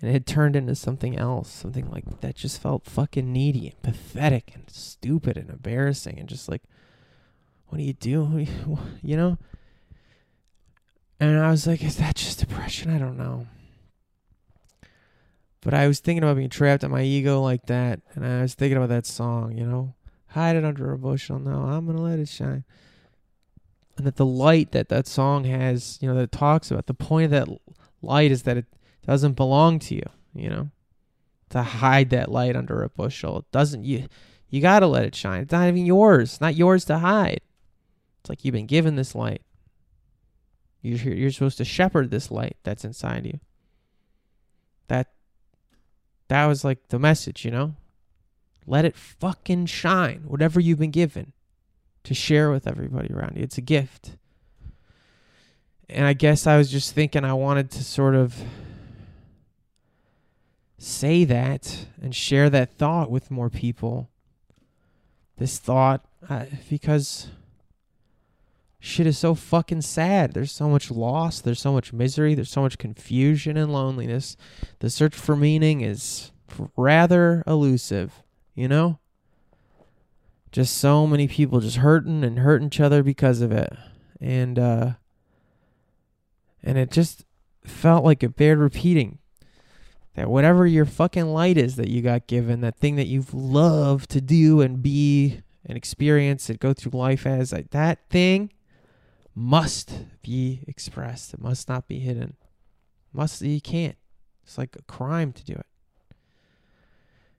And 0.00 0.10
it 0.10 0.12
had 0.12 0.26
turned 0.26 0.56
into 0.56 0.74
something 0.74 1.16
else, 1.16 1.50
something 1.50 1.90
like 1.90 2.20
that 2.20 2.36
just 2.36 2.60
felt 2.60 2.84
fucking 2.84 3.32
needy 3.32 3.68
and 3.68 3.82
pathetic 3.82 4.52
and 4.54 4.68
stupid 4.68 5.36
and 5.36 5.48
embarrassing 5.48 6.18
and 6.18 6.28
just 6.28 6.48
like, 6.48 6.62
what 7.68 7.78
do 7.78 7.84
you 7.84 7.94
do? 7.94 8.46
You 9.02 9.16
know? 9.16 9.38
And 11.18 11.38
I 11.38 11.50
was 11.50 11.66
like, 11.68 11.82
is 11.84 11.96
that 11.96 12.16
just 12.16 12.40
depression? 12.40 12.94
I 12.94 12.98
don't 12.98 13.16
know. 13.16 13.46
But 15.60 15.72
I 15.72 15.86
was 15.86 16.00
thinking 16.00 16.24
about 16.24 16.36
being 16.36 16.50
trapped 16.50 16.82
in 16.82 16.90
my 16.90 17.02
ego 17.02 17.40
like 17.40 17.66
that. 17.66 18.00
And 18.14 18.26
I 18.26 18.42
was 18.42 18.54
thinking 18.54 18.76
about 18.76 18.88
that 18.88 19.06
song, 19.06 19.56
you 19.56 19.64
know? 19.64 19.94
Hide 20.26 20.56
it 20.56 20.64
under 20.64 20.92
a 20.92 20.98
bushel. 20.98 21.38
No, 21.38 21.62
I'm 21.62 21.86
going 21.86 21.96
to 21.96 22.02
let 22.02 22.18
it 22.18 22.28
shine. 22.28 22.64
And 23.96 24.06
that 24.06 24.16
the 24.16 24.26
light 24.26 24.72
that 24.72 24.88
that 24.88 25.06
song 25.06 25.44
has, 25.44 25.98
you 26.00 26.08
know, 26.08 26.14
that 26.14 26.32
talks 26.32 26.70
about, 26.70 26.86
the 26.86 26.94
point 26.94 27.26
of 27.26 27.30
that 27.30 27.48
light 28.00 28.30
is 28.30 28.44
that 28.44 28.56
it 28.56 28.66
doesn't 29.06 29.34
belong 29.34 29.78
to 29.80 29.94
you, 29.94 30.08
you 30.34 30.48
know? 30.48 30.70
To 31.50 31.62
hide 31.62 32.10
that 32.10 32.30
light 32.30 32.56
under 32.56 32.82
a 32.82 32.88
bushel. 32.88 33.40
It 33.40 33.50
doesn't, 33.52 33.84
you, 33.84 34.06
you 34.48 34.62
got 34.62 34.80
to 34.80 34.86
let 34.86 35.04
it 35.04 35.14
shine. 35.14 35.42
It's 35.42 35.52
not 35.52 35.68
even 35.68 35.84
yours. 35.84 36.40
Not 36.40 36.56
yours 36.56 36.86
to 36.86 36.98
hide. 36.98 37.42
It's 38.20 38.30
like 38.30 38.44
you've 38.44 38.54
been 38.54 38.66
given 38.66 38.96
this 38.96 39.14
light. 39.14 39.42
You're, 40.80 41.14
you're 41.14 41.30
supposed 41.30 41.58
to 41.58 41.64
shepherd 41.64 42.10
this 42.10 42.30
light 42.30 42.56
that's 42.62 42.84
inside 42.84 43.26
you. 43.26 43.40
That 44.88 45.10
that 46.28 46.46
was 46.46 46.64
like 46.64 46.88
the 46.88 46.98
message, 46.98 47.44
you 47.44 47.50
know? 47.50 47.74
Let 48.66 48.84
it 48.84 48.96
fucking 48.96 49.66
shine, 49.66 50.22
whatever 50.26 50.60
you've 50.60 50.78
been 50.78 50.90
given, 50.90 51.32
to 52.04 52.14
share 52.14 52.50
with 52.50 52.66
everybody 52.66 53.12
around 53.12 53.36
you. 53.36 53.42
It's 53.42 53.58
a 53.58 53.62
gift. 53.62 54.16
And 55.88 56.06
I 56.06 56.14
guess 56.14 56.46
I 56.46 56.56
was 56.56 56.70
just 56.70 56.94
thinking 56.94 57.24
I 57.24 57.34
wanted 57.34 57.70
to 57.72 57.84
sort 57.84 58.14
of 58.14 58.36
say 60.78 61.24
that 61.24 61.86
and 62.00 62.14
share 62.14 62.50
that 62.50 62.72
thought 62.72 63.10
with 63.10 63.30
more 63.30 63.50
people. 63.50 64.10
This 65.36 65.58
thought, 65.58 66.04
uh, 66.28 66.46
because 66.68 67.28
shit 68.80 69.06
is 69.06 69.16
so 69.16 69.34
fucking 69.34 69.82
sad. 69.82 70.32
There's 70.32 70.50
so 70.50 70.68
much 70.68 70.90
loss, 70.90 71.40
there's 71.40 71.60
so 71.60 71.72
much 71.72 71.92
misery, 71.92 72.34
there's 72.34 72.50
so 72.50 72.62
much 72.62 72.78
confusion 72.78 73.56
and 73.56 73.72
loneliness. 73.72 74.36
The 74.80 74.90
search 74.90 75.14
for 75.14 75.36
meaning 75.36 75.82
is 75.82 76.32
rather 76.76 77.44
elusive, 77.46 78.22
you 78.54 78.66
know? 78.66 78.98
Just 80.52 80.76
so 80.76 81.06
many 81.06 81.26
people 81.26 81.60
just 81.60 81.78
hurting 81.78 82.22
and 82.22 82.38
hurting 82.38 82.66
each 82.66 82.80
other 82.80 83.02
because 83.02 83.40
of 83.40 83.50
it. 83.50 83.72
And 84.20 84.58
uh 84.58 84.92
and 86.62 86.78
it 86.78 86.90
just 86.90 87.24
felt 87.64 88.04
like 88.04 88.22
it 88.22 88.36
bared 88.36 88.58
repeating. 88.58 89.18
That 90.14 90.28
whatever 90.28 90.66
your 90.66 90.84
fucking 90.84 91.26
light 91.26 91.56
is 91.56 91.76
that 91.76 91.88
you 91.88 92.02
got 92.02 92.26
given, 92.26 92.60
that 92.60 92.76
thing 92.76 92.96
that 92.96 93.06
you've 93.06 93.32
loved 93.32 94.10
to 94.10 94.20
do 94.20 94.60
and 94.60 94.82
be 94.82 95.40
and 95.64 95.76
experience 95.76 96.50
and 96.50 96.60
go 96.60 96.74
through 96.74 96.98
life 96.98 97.26
as, 97.26 97.52
like 97.52 97.70
that 97.70 98.00
thing 98.10 98.52
must 99.34 100.04
be 100.22 100.64
expressed. 100.68 101.32
It 101.32 101.40
must 101.40 101.66
not 101.66 101.88
be 101.88 101.98
hidden. 102.00 102.36
Must 103.14 103.40
you 103.40 103.60
can't. 103.60 103.96
It's 104.44 104.58
like 104.58 104.76
a 104.76 104.82
crime 104.82 105.32
to 105.32 105.44
do 105.44 105.54
it. 105.54 105.66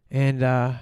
And 0.10 0.42
uh 0.42 0.74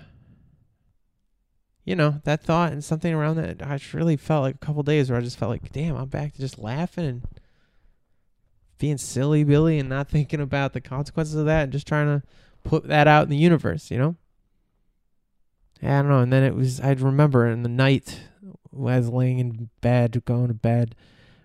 you 1.83 1.95
know, 1.95 2.21
that 2.23 2.43
thought 2.43 2.71
and 2.71 2.83
something 2.83 3.13
around 3.13 3.37
that 3.37 3.61
I 3.61 3.77
just 3.77 3.93
really 3.93 4.17
felt 4.17 4.43
like 4.43 4.55
a 4.55 4.65
couple 4.65 4.83
days 4.83 5.09
where 5.09 5.19
I 5.19 5.23
just 5.23 5.37
felt 5.37 5.51
like, 5.51 5.71
damn, 5.71 5.95
I'm 5.95 6.09
back 6.09 6.33
to 6.33 6.39
just 6.39 6.59
laughing 6.59 7.05
and 7.05 7.23
being 8.77 8.97
silly 8.97 9.43
Billy 9.43 9.79
and 9.79 9.89
not 9.89 10.09
thinking 10.09 10.41
about 10.41 10.73
the 10.73 10.81
consequences 10.81 11.35
of 11.35 11.45
that 11.45 11.63
and 11.63 11.71
just 11.71 11.87
trying 11.87 12.07
to 12.07 12.25
put 12.63 12.87
that 12.87 13.07
out 13.07 13.23
in 13.23 13.29
the 13.29 13.37
universe, 13.37 13.89
you 13.89 13.97
know? 13.97 14.15
I 15.81 15.87
don't 15.87 16.09
know. 16.09 16.19
And 16.19 16.31
then 16.31 16.43
it 16.43 16.55
was, 16.55 16.79
I'd 16.79 17.01
remember 17.01 17.47
in 17.47 17.63
the 17.63 17.69
night 17.69 18.21
I 18.45 18.79
was 18.79 19.09
laying 19.09 19.39
in 19.39 19.69
bed, 19.81 20.21
going 20.25 20.47
to 20.47 20.53
bed, 20.53 20.95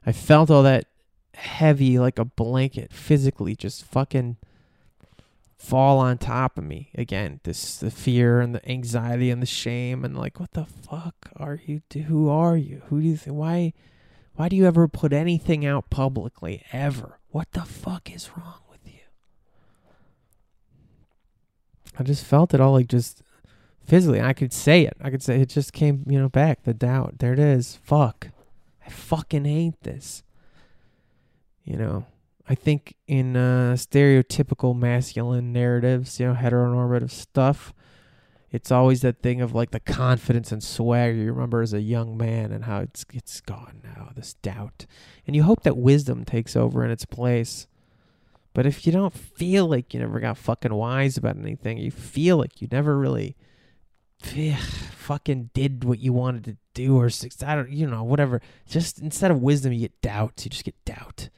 I 0.04 0.12
felt 0.12 0.50
all 0.50 0.62
that 0.62 0.86
heavy, 1.34 1.98
like 1.98 2.18
a 2.18 2.24
blanket, 2.24 2.92
physically 2.92 3.56
just 3.56 3.84
fucking 3.84 4.36
fall 5.56 5.98
on 5.98 6.18
top 6.18 6.58
of 6.58 6.64
me 6.64 6.90
again. 6.94 7.40
This 7.44 7.78
the 7.78 7.90
fear 7.90 8.40
and 8.40 8.54
the 8.54 8.70
anxiety 8.70 9.30
and 9.30 9.42
the 9.42 9.46
shame 9.46 10.04
and 10.04 10.16
like, 10.16 10.38
what 10.38 10.52
the 10.52 10.66
fuck 10.66 11.30
are 11.36 11.60
you? 11.64 11.82
Who 12.06 12.28
are 12.28 12.56
you? 12.56 12.82
Who 12.86 13.00
do 13.00 13.08
you 13.08 13.16
think? 13.16 13.36
Why? 13.36 13.72
Why 14.34 14.48
do 14.48 14.56
you 14.56 14.66
ever 14.66 14.86
put 14.86 15.12
anything 15.12 15.64
out 15.64 15.88
publicly 15.88 16.62
ever? 16.72 17.18
What 17.28 17.52
the 17.52 17.62
fuck 17.62 18.14
is 18.14 18.30
wrong 18.36 18.60
with 18.70 18.80
you? 18.84 19.00
I 21.98 22.02
just 22.02 22.24
felt 22.24 22.52
it 22.52 22.60
all 22.60 22.72
like 22.72 22.88
just 22.88 23.22
physically. 23.82 24.20
I 24.20 24.34
could 24.34 24.52
say 24.52 24.82
it. 24.82 24.96
I 25.00 25.10
could 25.10 25.22
say 25.22 25.40
it 25.40 25.48
just 25.48 25.72
came, 25.72 26.04
you 26.06 26.18
know, 26.18 26.28
back. 26.28 26.64
The 26.64 26.74
doubt. 26.74 27.18
There 27.18 27.32
it 27.32 27.38
is. 27.38 27.78
Fuck. 27.82 28.28
I 28.86 28.90
fucking 28.90 29.46
hate 29.46 29.80
this. 29.82 30.22
You 31.64 31.76
know, 31.76 32.06
I 32.48 32.54
think 32.54 32.94
in 33.06 33.36
uh, 33.36 33.74
stereotypical 33.76 34.76
masculine 34.78 35.52
narratives, 35.52 36.20
you 36.20 36.26
know, 36.26 36.34
heteronormative 36.34 37.10
stuff, 37.10 37.74
it's 38.52 38.70
always 38.70 39.02
that 39.02 39.20
thing 39.20 39.40
of 39.40 39.54
like 39.54 39.72
the 39.72 39.80
confidence 39.80 40.52
and 40.52 40.62
swagger 40.62 41.14
you 41.14 41.32
remember 41.32 41.60
as 41.60 41.72
a 41.72 41.80
young 41.80 42.16
man 42.16 42.52
and 42.52 42.64
how 42.64 42.80
it's 42.80 43.04
it's 43.12 43.40
gone 43.40 43.80
now, 43.82 44.10
this 44.14 44.34
doubt. 44.34 44.86
And 45.26 45.34
you 45.34 45.42
hope 45.42 45.64
that 45.64 45.76
wisdom 45.76 46.24
takes 46.24 46.54
over 46.54 46.84
in 46.84 46.90
its 46.90 47.04
place. 47.04 47.66
But 48.54 48.64
if 48.64 48.86
you 48.86 48.92
don't 48.92 49.12
feel 49.12 49.66
like 49.66 49.92
you 49.92 50.00
never 50.00 50.20
got 50.20 50.38
fucking 50.38 50.72
wise 50.72 51.16
about 51.16 51.36
anything, 51.36 51.78
you 51.78 51.90
feel 51.90 52.38
like 52.38 52.62
you 52.62 52.68
never 52.70 52.96
really 52.96 53.36
fucking 54.18 55.50
did 55.52 55.84
what 55.84 55.98
you 55.98 56.12
wanted 56.12 56.44
to 56.44 56.56
do 56.74 56.96
or 56.96 57.10
I 57.44 57.54
don't 57.54 57.70
you 57.70 57.86
know 57.86 58.02
whatever 58.02 58.40
just 58.66 58.98
instead 58.98 59.30
of 59.30 59.40
wisdom 59.40 59.72
you 59.72 59.80
get 59.80 60.00
doubt 60.00 60.42
you 60.44 60.50
just 60.50 60.64
get 60.64 60.74
doubt 60.84 61.28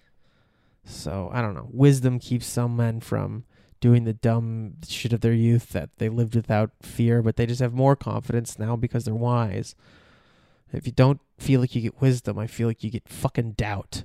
so 0.88 1.30
I 1.32 1.42
don't 1.42 1.54
know 1.54 1.68
wisdom 1.70 2.18
keeps 2.18 2.46
some 2.46 2.76
men 2.76 3.00
from 3.00 3.44
doing 3.80 4.04
the 4.04 4.12
dumb 4.12 4.74
shit 4.86 5.12
of 5.12 5.20
their 5.20 5.32
youth 5.32 5.70
that 5.70 5.90
they 5.98 6.08
lived 6.08 6.34
without 6.34 6.70
fear 6.82 7.22
but 7.22 7.36
they 7.36 7.46
just 7.46 7.60
have 7.60 7.72
more 7.72 7.96
confidence 7.96 8.58
now 8.58 8.76
because 8.76 9.04
they're 9.04 9.14
wise 9.14 9.74
if 10.72 10.86
you 10.86 10.92
don't 10.92 11.20
feel 11.38 11.60
like 11.60 11.74
you 11.74 11.82
get 11.82 12.00
wisdom 12.00 12.38
I 12.38 12.46
feel 12.46 12.68
like 12.68 12.82
you 12.82 12.90
get 12.90 13.08
fucking 13.08 13.52
doubt 13.52 14.04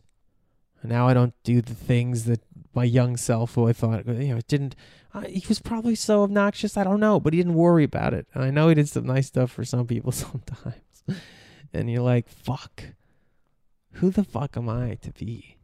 and 0.84 0.92
now 0.92 1.08
I 1.08 1.14
don't 1.14 1.34
do 1.44 1.62
the 1.62 1.74
things 1.74 2.26
that 2.26 2.42
my 2.76 2.84
young 2.84 3.16
self, 3.16 3.56
who 3.56 3.68
I 3.68 3.74
thought, 3.74 4.06
you 4.06 4.14
know, 4.28 4.38
it 4.38 4.48
didn't. 4.48 4.76
Uh, 5.14 5.22
he 5.22 5.44
was 5.48 5.60
probably 5.60 5.96
so 5.96 6.24
obnoxious. 6.24 6.76
I 6.76 6.84
don't 6.84 7.00
know, 7.00 7.20
but 7.20 7.34
he 7.34 7.40
didn't 7.40 7.54
worry 7.54 7.86
about 7.86 8.14
it. 8.14 8.28
And 8.34 8.44
I 8.44 8.52
know 8.52 8.68
he 8.68 8.76
did 8.76 8.90
some 8.90 9.06
nice 9.06 9.28
stuff 9.28 9.50
for 9.50 9.64
some 9.64 9.88
people 9.88 10.12
sometimes. 10.12 11.04
and 11.72 11.90
you're 11.90 12.02
like, 12.02 12.28
fuck. 12.28 12.84
Who 13.94 14.10
the 14.10 14.24
fuck 14.24 14.58
am 14.58 14.68
I 14.68 14.96
to 15.02 15.12
be 15.12 15.58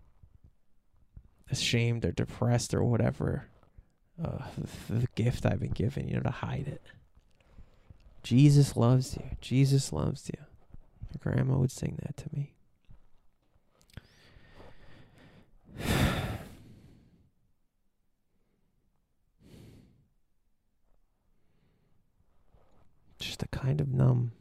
ashamed 1.52 2.06
or 2.06 2.12
depressed 2.12 2.74
or 2.74 2.84
whatever 2.84 3.48
uh, 4.24 4.44
the 4.90 5.08
gift 5.16 5.46
I've 5.46 5.60
been 5.60 5.72
given, 5.72 6.08
you 6.08 6.16
know, 6.16 6.22
to 6.22 6.32
hide 6.32 6.68
it. 6.68 6.82
Jesus 8.24 8.76
loves 8.76 9.16
you. 9.16 9.24
Jesus 9.42 9.94
loves 9.94 10.30
you. 10.34 10.40
My 11.12 11.18
grandma 11.20 11.58
would 11.58 11.72
sing 11.72 11.98
that 12.04 12.18
to 12.18 12.26
me. 12.36 12.54
Just 23.20 23.42
a 23.42 23.48
kind 23.48 23.80
of 23.80 23.88
numb. 23.88 24.34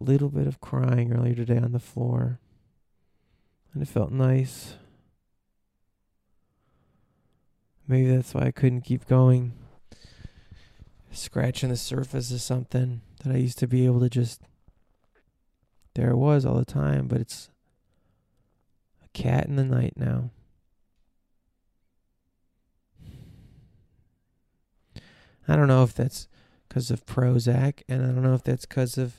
Little 0.00 0.30
bit 0.30 0.46
of 0.46 0.60
crying 0.60 1.12
earlier 1.12 1.34
today 1.34 1.58
on 1.58 1.72
the 1.72 1.80
floor. 1.80 2.38
And 3.74 3.82
it 3.82 3.88
felt 3.88 4.10
nice. 4.10 4.74
Maybe 7.88 8.14
that's 8.14 8.34
why 8.34 8.42
I 8.42 8.50
couldn't 8.50 8.82
keep 8.82 9.06
going. 9.06 9.54
Scratching 11.10 11.70
the 11.70 11.76
surface 11.76 12.30
of 12.30 12.42
something 12.42 13.00
that 13.24 13.32
I 13.32 13.38
used 13.38 13.58
to 13.60 13.66
be 13.66 13.86
able 13.86 14.00
to 14.00 14.10
just. 14.10 14.42
There 15.94 16.10
it 16.10 16.16
was 16.16 16.44
all 16.44 16.56
the 16.56 16.66
time, 16.66 17.08
but 17.08 17.20
it's 17.20 17.50
a 19.02 19.08
cat 19.14 19.46
in 19.46 19.56
the 19.56 19.64
night 19.64 19.94
now. 19.96 20.30
I 25.48 25.56
don't 25.56 25.66
know 25.66 25.82
if 25.82 25.94
that's 25.94 26.28
because 26.68 26.90
of 26.90 27.06
Prozac, 27.06 27.82
and 27.88 28.02
I 28.02 28.08
don't 28.08 28.22
know 28.22 28.34
if 28.34 28.44
that's 28.44 28.66
because 28.66 28.98
of 28.98 29.18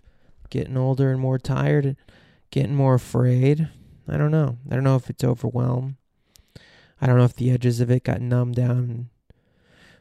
getting 0.51 0.78
older 0.78 1.11
and 1.11 1.20
more 1.20 1.39
tired 1.39 1.86
and 1.86 1.95
getting 2.51 2.76
more 2.76 2.93
afraid. 2.93 3.67
I 4.07 4.17
don't 4.17 4.32
know. 4.32 4.57
I 4.70 4.76
don't 4.76 4.84
know 4.84 4.95
if 4.95 5.09
it's 5.09 5.24
overwhelmed. 5.24 5.95
I 7.02 7.08
don't 7.08 7.18
know 7.18 7.24
if 7.24 7.36
the 7.36 7.52
edges 7.52 7.80
of 7.80 7.89
it 7.89 8.04
got 8.04 8.22
numbed 8.22 8.56
down 8.56 8.78
and 8.78 9.10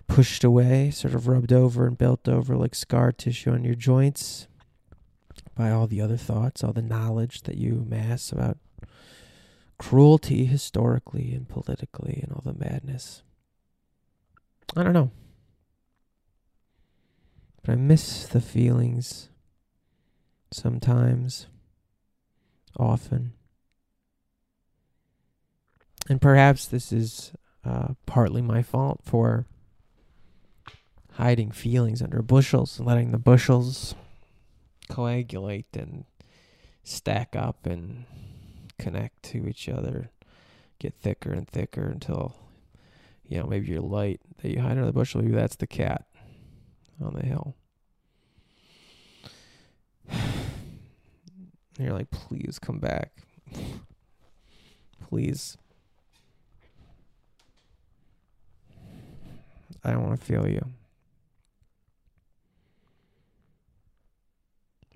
pushed 0.07 0.43
away, 0.43 0.91
sort 0.91 1.15
of 1.15 1.29
rubbed 1.29 1.53
over 1.53 1.87
and 1.87 1.97
built 1.97 2.29
over 2.29 2.57
like 2.57 2.75
scar 2.75 3.13
tissue 3.13 3.53
on 3.53 3.65
your 3.65 3.75
joints 3.75 4.49
by 5.55 5.71
all 5.71 5.87
the 5.87 6.01
other 6.01 6.17
thoughts, 6.17 6.65
all 6.65 6.73
the 6.73 6.83
knowledge 6.83 7.43
that 7.43 7.57
you 7.57 7.85
amass 7.87 8.33
about 8.33 8.59
cruelty 9.79 10.45
historically 10.45 11.33
and 11.35 11.49
politically 11.49 12.21
and 12.23 12.33
all 12.33 12.43
the 12.45 12.59
madness. 12.59 13.23
I 14.77 14.83
don't 14.83 14.93
know. 14.93 15.11
But 17.63 17.73
I 17.73 17.77
miss 17.77 18.27
the 18.27 18.41
feelings 18.41 19.29
sometimes, 20.51 21.47
often. 22.79 23.33
And 26.09 26.21
perhaps 26.21 26.67
this 26.67 26.91
is 26.91 27.33
uh, 27.65 27.89
partly 28.07 28.41
my 28.41 28.63
fault 28.63 29.01
for 29.05 29.47
hiding 31.13 31.51
feelings 31.51 32.01
under 32.01 32.23
bushels 32.23 32.79
and 32.79 32.87
letting 32.87 33.11
the 33.11 33.19
bushels 33.19 33.95
coagulate 34.89 35.77
and 35.77 36.05
stack 36.83 37.37
up 37.37 37.67
and 37.67 38.05
connect 38.79 39.23
to 39.25 39.47
each 39.47 39.69
other, 39.69 40.11
get 40.79 40.95
thicker 40.95 41.33
and 41.33 41.47
thicker 41.47 41.85
until, 41.85 42.37
you 43.27 43.39
know, 43.39 43.47
maybe 43.47 43.67
your 43.67 43.83
light 43.83 44.21
that 44.41 44.51
you 44.51 44.61
hide 44.61 44.73
under 44.73 44.87
the 44.87 44.93
bushel, 44.93 45.21
maybe 45.21 45.35
that's 45.35 45.57
the 45.57 45.67
cat 45.67 46.07
on 47.05 47.15
the 47.15 47.27
hill. 47.27 47.55
And 51.77 51.87
you're 51.87 51.97
like, 51.97 52.11
please 52.11 52.59
come 52.59 52.81
back. 52.81 53.23
please. 55.09 55.57
I 59.85 59.93
don't 59.93 60.07
want 60.07 60.21
to 60.21 60.27
feel 60.27 60.49
you. 60.49 60.65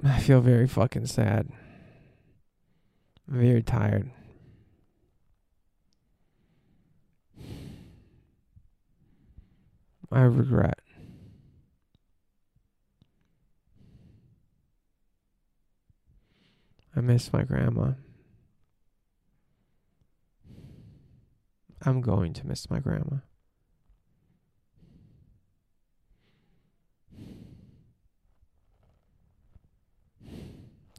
I 0.04 0.18
feel 0.18 0.40
very 0.40 0.66
fucking 0.66 1.06
sad. 1.06 1.48
I'm 3.28 3.40
very 3.40 3.62
tired. 3.62 4.10
I 10.10 10.22
regret. 10.22 10.78
I 16.94 17.00
miss 17.00 17.32
my 17.32 17.44
grandma. 17.44 17.92
I'm 21.84 22.00
going 22.02 22.34
to 22.34 22.46
miss 22.46 22.68
my 22.68 22.78
grandma. 22.78 23.18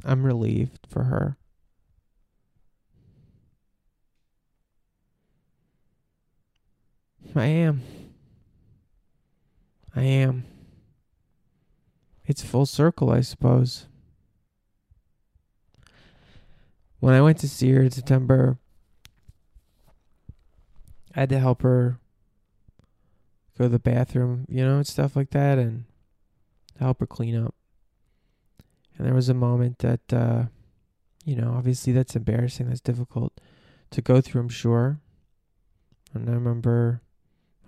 I'm 0.03 0.25
relieved 0.25 0.85
for 0.89 1.03
her. 1.05 1.37
I 7.35 7.45
am. 7.45 7.81
I 9.95 10.03
am. 10.03 10.45
It's 12.25 12.43
full 12.43 12.65
circle, 12.65 13.09
I 13.09 13.21
suppose. 13.21 13.87
When 16.99 17.13
I 17.13 17.21
went 17.21 17.39
to 17.39 17.49
see 17.49 17.71
her 17.71 17.81
in 17.81 17.91
September, 17.91 18.57
I 21.15 21.21
had 21.21 21.29
to 21.29 21.39
help 21.39 21.63
her 21.63 21.99
go 23.57 23.65
to 23.65 23.69
the 23.69 23.79
bathroom, 23.79 24.45
you 24.47 24.63
know, 24.63 24.77
and 24.77 24.87
stuff 24.87 25.15
like 25.15 25.31
that, 25.31 25.57
and 25.57 25.85
help 26.79 26.99
her 26.99 27.07
clean 27.07 27.35
up. 27.35 27.55
And 28.97 29.07
there 29.07 29.13
was 29.13 29.29
a 29.29 29.33
moment 29.33 29.79
that, 29.79 30.13
uh, 30.13 30.43
you 31.25 31.35
know, 31.35 31.53
obviously 31.57 31.93
that's 31.93 32.15
embarrassing, 32.15 32.67
that's 32.67 32.81
difficult 32.81 33.33
to 33.91 34.01
go 34.01 34.21
through, 34.21 34.41
I'm 34.41 34.49
sure. 34.49 34.99
And 36.13 36.29
I 36.29 36.33
remember 36.33 37.01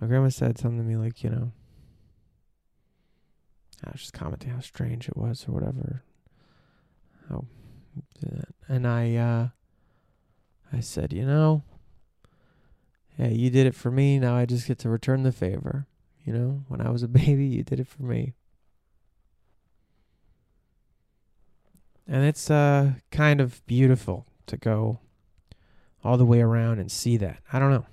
my 0.00 0.06
grandma 0.06 0.28
said 0.28 0.58
something 0.58 0.78
to 0.78 0.84
me 0.84 0.96
like, 0.96 1.24
you 1.24 1.30
know, 1.30 1.52
I 3.84 3.90
was 3.90 4.00
just 4.00 4.12
commenting 4.12 4.50
how 4.50 4.60
strange 4.60 5.08
it 5.08 5.16
was 5.16 5.46
or 5.48 5.52
whatever. 5.52 6.02
How 7.28 7.44
and 8.68 8.86
I 8.86 9.16
uh 9.16 9.48
I 10.72 10.80
said, 10.80 11.12
you 11.12 11.24
know, 11.24 11.62
hey, 13.16 13.32
you 13.32 13.50
did 13.50 13.66
it 13.66 13.74
for 13.74 13.90
me, 13.90 14.18
now 14.18 14.36
I 14.36 14.46
just 14.46 14.66
get 14.66 14.78
to 14.80 14.88
return 14.88 15.22
the 15.22 15.32
favor. 15.32 15.86
You 16.24 16.32
know, 16.32 16.64
when 16.68 16.80
I 16.80 16.90
was 16.90 17.02
a 17.02 17.08
baby, 17.22 17.46
you 17.46 17.62
did 17.62 17.80
it 17.80 17.88
for 17.88 18.02
me. 18.02 18.34
And 22.08 22.24
it's 22.24 22.50
uh 22.50 22.94
kind 23.10 23.40
of 23.40 23.64
beautiful 23.66 24.26
to 24.46 24.56
go 24.56 25.00
all 26.04 26.16
the 26.16 26.24
way 26.24 26.40
around 26.40 26.78
and 26.78 26.90
see 26.90 27.16
that. 27.16 27.38
I 27.52 27.58
don't 27.58 27.70
know. 27.70 27.86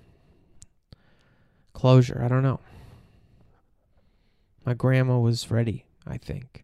Closure, 1.74 2.22
I 2.24 2.28
don't 2.28 2.43
know. 2.43 2.59
My 4.66 4.74
grandma 4.74 5.20
was 5.20 5.49
ready, 5.49 5.86
I 6.05 6.18
think. 6.18 6.64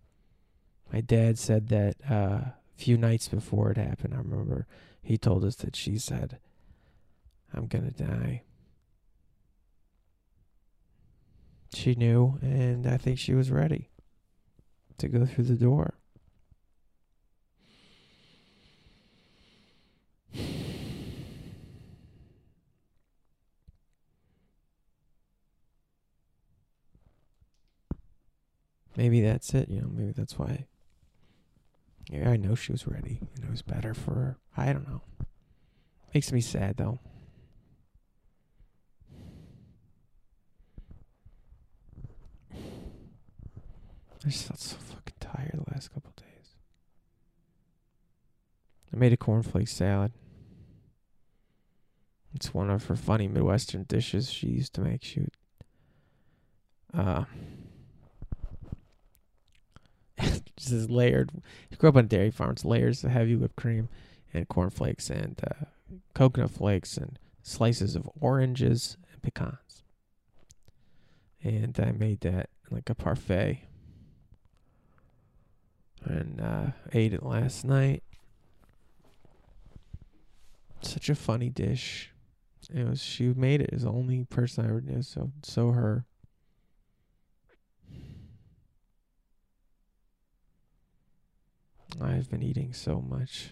My 0.93 1.01
dad 1.01 1.39
said 1.39 1.69
that 1.69 1.95
uh 2.09 2.13
a 2.13 2.53
few 2.77 2.97
nights 2.97 3.27
before 3.27 3.71
it 3.71 3.77
happened, 3.77 4.13
I 4.13 4.17
remember 4.17 4.65
he 5.01 5.17
told 5.17 5.43
us 5.43 5.55
that 5.57 5.75
she 5.75 5.97
said, 5.97 6.37
I'm 7.53 7.67
going 7.67 7.91
to 7.91 8.03
die. 8.03 8.43
She 11.73 11.95
knew, 11.95 12.39
and 12.41 12.87
I 12.87 12.97
think 12.97 13.19
she 13.19 13.33
was 13.33 13.51
ready 13.51 13.89
to 14.97 15.07
go 15.07 15.25
through 15.25 15.45
the 15.45 15.55
door. 15.55 15.98
Maybe 28.99 29.21
that's 29.21 29.53
it, 29.53 29.69
you 29.69 29.79
know, 29.79 29.87
maybe 29.89 30.11
that's 30.11 30.37
why 30.37 30.65
yeah, 32.11 32.31
I 32.31 32.35
know 32.35 32.53
she 32.53 32.73
was 32.73 32.85
ready. 32.85 33.21
And 33.37 33.45
it 33.45 33.49
was 33.49 33.61
better 33.61 33.93
for 33.93 34.13
her. 34.13 34.37
I 34.57 34.73
don't 34.73 34.85
know. 34.85 35.03
Makes 36.13 36.33
me 36.33 36.41
sad 36.41 36.75
though. 36.75 36.99
I 42.53 42.57
just 44.27 44.47
felt 44.47 44.59
so 44.59 44.75
fucking 44.75 45.15
tired 45.21 45.53
the 45.53 45.73
last 45.73 45.93
couple 45.93 46.11
days. 46.17 46.55
I 48.93 48.97
made 48.97 49.13
a 49.13 49.17
cornflake 49.17 49.69
salad. 49.69 50.11
It's 52.35 52.53
one 52.53 52.69
of 52.69 52.87
her 52.87 52.97
funny 52.97 53.29
Midwestern 53.29 53.83
dishes 53.83 54.29
she 54.29 54.47
used 54.47 54.73
to 54.73 54.81
make. 54.81 55.05
Shoot. 55.05 55.33
Uh, 56.93 57.23
just 60.59 60.71
this 60.71 60.89
layered. 60.89 61.31
You 61.69 61.77
grew 61.77 61.89
up 61.89 61.95
on 61.95 62.07
dairy 62.07 62.31
farm. 62.31 62.51
It's 62.51 62.65
layers 62.65 63.03
of 63.03 63.11
heavy 63.11 63.35
whipped 63.35 63.55
cream 63.55 63.89
and 64.33 64.47
cornflakes 64.47 65.09
and 65.09 65.39
uh, 65.45 65.65
coconut 66.13 66.51
flakes 66.51 66.97
and 66.97 67.17
slices 67.41 67.95
of 67.95 68.09
oranges 68.19 68.97
and 69.11 69.21
pecans. 69.21 69.83
And 71.41 71.79
I 71.79 71.91
made 71.91 72.21
that 72.21 72.49
like 72.69 72.89
a 72.89 72.95
parfait. 72.95 73.61
And 76.03 76.39
uh, 76.39 76.67
ate 76.93 77.13
it 77.13 77.23
last 77.23 77.65
night. 77.65 78.03
Such 80.81 81.09
a 81.09 81.15
funny 81.15 81.49
dish. 81.49 82.11
It 82.73 82.87
was 82.87 83.01
she 83.01 83.27
made 83.27 83.61
it. 83.61 83.71
Is 83.73 83.83
the 83.83 83.91
only 83.91 84.25
person 84.25 84.65
I 84.65 84.69
ever 84.69 84.81
knew. 84.81 85.01
So 85.01 85.31
so 85.43 85.71
her. 85.71 86.05
I've 92.01 92.29
been 92.29 92.43
eating 92.43 92.73
so 92.73 93.01
much. 93.01 93.51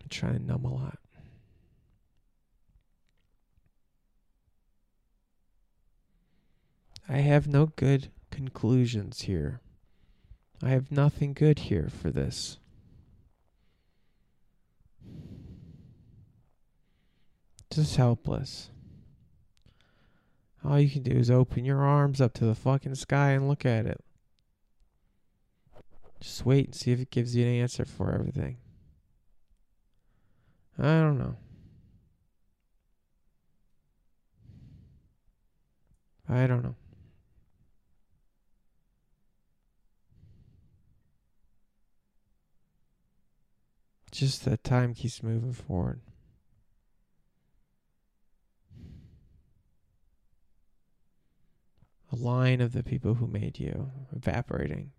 I'm 0.00 0.08
trying 0.08 0.38
to 0.38 0.44
numb 0.44 0.64
a 0.64 0.72
lot. 0.72 0.98
I 7.08 7.18
have 7.18 7.48
no 7.48 7.66
good 7.76 8.10
conclusions 8.30 9.22
here. 9.22 9.60
I 10.62 10.70
have 10.70 10.90
nothing 10.90 11.32
good 11.32 11.60
here 11.60 11.88
for 11.88 12.10
this. 12.10 12.58
Just 17.70 17.96
helpless. 17.96 18.70
All 20.64 20.80
you 20.80 20.90
can 20.90 21.02
do 21.02 21.12
is 21.12 21.30
open 21.30 21.64
your 21.64 21.82
arms 21.82 22.20
up 22.20 22.34
to 22.34 22.44
the 22.44 22.54
fucking 22.54 22.96
sky 22.96 23.30
and 23.30 23.48
look 23.48 23.64
at 23.64 23.86
it. 23.86 24.04
Just 26.20 26.44
wait 26.44 26.66
and 26.66 26.74
see 26.74 26.92
if 26.92 27.00
it 27.00 27.10
gives 27.10 27.36
you 27.36 27.46
an 27.46 27.52
answer 27.52 27.84
for 27.84 28.12
everything. 28.12 28.58
I 30.78 31.00
don't 31.00 31.18
know. 31.18 31.36
I 36.28 36.46
don't 36.46 36.62
know. 36.62 36.74
Just 44.10 44.44
that 44.44 44.64
time 44.64 44.94
keeps 44.94 45.22
moving 45.22 45.52
forward. 45.52 46.00
A 52.10 52.16
line 52.16 52.60
of 52.60 52.72
the 52.72 52.82
people 52.82 53.14
who 53.14 53.26
made 53.26 53.58
you 53.58 53.90
evaporating, 54.14 54.92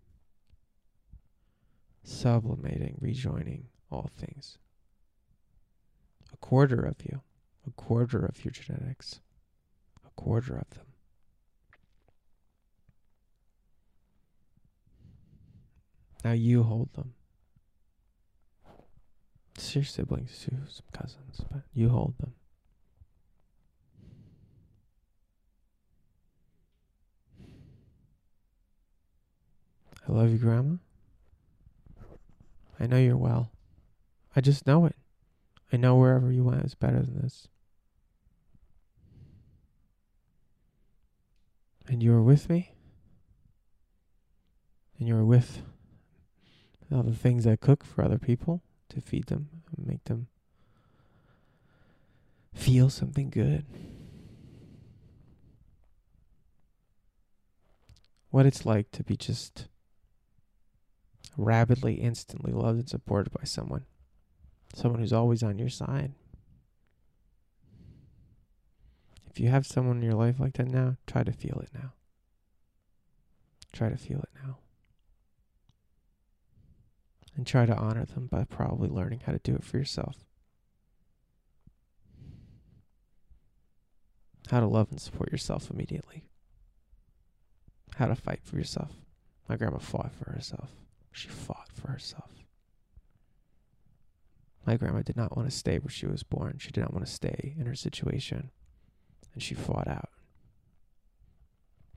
sublimating, 2.02 2.96
rejoining 3.00 3.66
all 3.90 4.10
things. 4.16 4.58
A 6.32 6.36
quarter 6.36 6.80
of 6.82 6.96
you, 7.04 7.20
a 7.66 7.70
quarter 7.70 8.24
of 8.24 8.44
your 8.44 8.52
genetics, 8.52 9.20
a 10.06 10.10
quarter 10.16 10.56
of 10.56 10.70
them. 10.70 10.86
Now 16.24 16.32
you 16.32 16.62
hold 16.62 16.92
them. 16.94 17.14
It's 19.54 19.74
your 19.74 19.84
siblings 19.84 20.38
too, 20.38 20.56
some 20.68 20.86
cousins, 20.92 21.42
but 21.50 21.62
you 21.74 21.88
hold 21.88 22.14
them. 22.18 22.34
I 30.08 30.12
love 30.12 30.30
you, 30.30 30.38
Grandma. 30.38 30.76
I 32.80 32.86
know 32.86 32.96
you're 32.96 33.16
well. 33.16 33.52
I 34.34 34.40
just 34.40 34.66
know 34.66 34.86
it. 34.86 34.96
I 35.72 35.76
know 35.76 35.96
wherever 35.96 36.32
you 36.32 36.42
went 36.44 36.64
is 36.64 36.74
better 36.74 37.00
than 37.00 37.20
this. 37.20 37.48
And 41.86 42.02
you 42.02 42.12
were 42.12 42.22
with 42.22 42.48
me. 42.48 42.72
And 44.98 45.06
you 45.06 45.14
were 45.14 45.24
with 45.24 45.62
all 46.92 47.02
the 47.02 47.14
things 47.14 47.46
I 47.46 47.56
cook 47.56 47.84
for 47.84 48.02
other 48.02 48.18
people 48.18 48.62
to 48.88 49.00
feed 49.00 49.26
them 49.26 49.48
and 49.76 49.86
make 49.86 50.04
them 50.04 50.26
feel 52.52 52.90
something 52.90 53.30
good. 53.30 53.64
What 58.30 58.46
it's 58.46 58.64
like 58.66 58.90
to 58.92 59.04
be 59.04 59.16
just 59.16 59.66
rapidly, 61.36 61.94
instantly 61.94 62.52
loved 62.52 62.78
and 62.78 62.88
supported 62.88 63.32
by 63.32 63.44
someone. 63.44 63.84
Someone 64.74 65.00
who's 65.00 65.12
always 65.12 65.42
on 65.42 65.58
your 65.58 65.68
side. 65.68 66.12
If 69.30 69.38
you 69.40 69.48
have 69.48 69.66
someone 69.66 69.98
in 69.98 70.02
your 70.02 70.14
life 70.14 70.40
like 70.40 70.54
that 70.54 70.68
now, 70.68 70.96
try 71.06 71.22
to 71.22 71.32
feel 71.32 71.60
it 71.62 71.70
now. 71.72 71.92
Try 73.72 73.88
to 73.88 73.96
feel 73.96 74.18
it 74.18 74.30
now. 74.44 74.58
And 77.36 77.46
try 77.46 77.64
to 77.64 77.76
honor 77.76 78.04
them 78.04 78.26
by 78.26 78.44
probably 78.44 78.88
learning 78.88 79.22
how 79.24 79.32
to 79.32 79.38
do 79.38 79.54
it 79.54 79.64
for 79.64 79.78
yourself. 79.78 80.16
How 84.50 84.58
to 84.58 84.66
love 84.66 84.88
and 84.90 85.00
support 85.00 85.30
yourself 85.30 85.70
immediately. 85.70 86.24
How 87.96 88.06
to 88.06 88.16
fight 88.16 88.40
for 88.42 88.56
yourself. 88.56 88.90
My 89.48 89.56
grandma 89.56 89.78
fought 89.78 90.12
for 90.12 90.32
herself. 90.32 90.70
She 91.12 91.28
fought 91.28 91.68
for 91.72 91.90
herself. 91.90 92.30
My 94.66 94.76
grandma 94.76 95.02
did 95.02 95.16
not 95.16 95.36
want 95.36 95.50
to 95.50 95.56
stay 95.56 95.78
where 95.78 95.90
she 95.90 96.06
was 96.06 96.22
born. 96.22 96.56
She 96.58 96.70
did 96.70 96.80
not 96.80 96.92
want 96.92 97.06
to 97.06 97.12
stay 97.12 97.54
in 97.58 97.66
her 97.66 97.74
situation. 97.74 98.50
And 99.32 99.42
she 99.42 99.54
fought 99.54 99.88
out. 99.88 100.10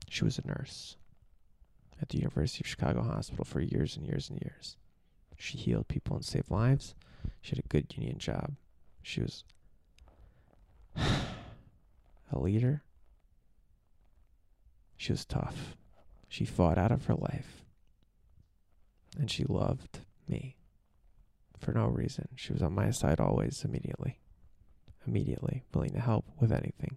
She 0.08 0.24
was 0.24 0.38
a 0.38 0.46
nurse 0.46 0.96
at 2.00 2.08
the 2.08 2.18
University 2.18 2.62
of 2.62 2.68
Chicago 2.68 3.02
Hospital 3.02 3.44
for 3.44 3.60
years 3.60 3.96
and 3.96 4.06
years 4.06 4.30
and 4.30 4.40
years. 4.40 4.76
She 5.36 5.58
healed 5.58 5.88
people 5.88 6.16
and 6.16 6.24
saved 6.24 6.50
lives. 6.50 6.94
She 7.40 7.50
had 7.50 7.64
a 7.64 7.68
good 7.68 7.94
union 7.96 8.18
job. 8.18 8.52
She 9.02 9.20
was 9.20 9.44
a 10.96 12.38
leader. 12.38 12.82
She 14.96 15.12
was 15.12 15.24
tough. 15.24 15.76
She 16.28 16.44
fought 16.44 16.78
out 16.78 16.92
of 16.92 17.06
her 17.06 17.14
life. 17.14 17.63
And 19.18 19.30
she 19.30 19.44
loved 19.44 20.00
me 20.28 20.56
for 21.58 21.72
no 21.72 21.86
reason. 21.86 22.28
She 22.36 22.52
was 22.52 22.62
on 22.62 22.74
my 22.74 22.90
side 22.90 23.20
always, 23.20 23.64
immediately. 23.64 24.18
Immediately, 25.06 25.64
willing 25.72 25.92
to 25.92 26.00
help 26.00 26.24
with 26.40 26.50
anything. 26.50 26.96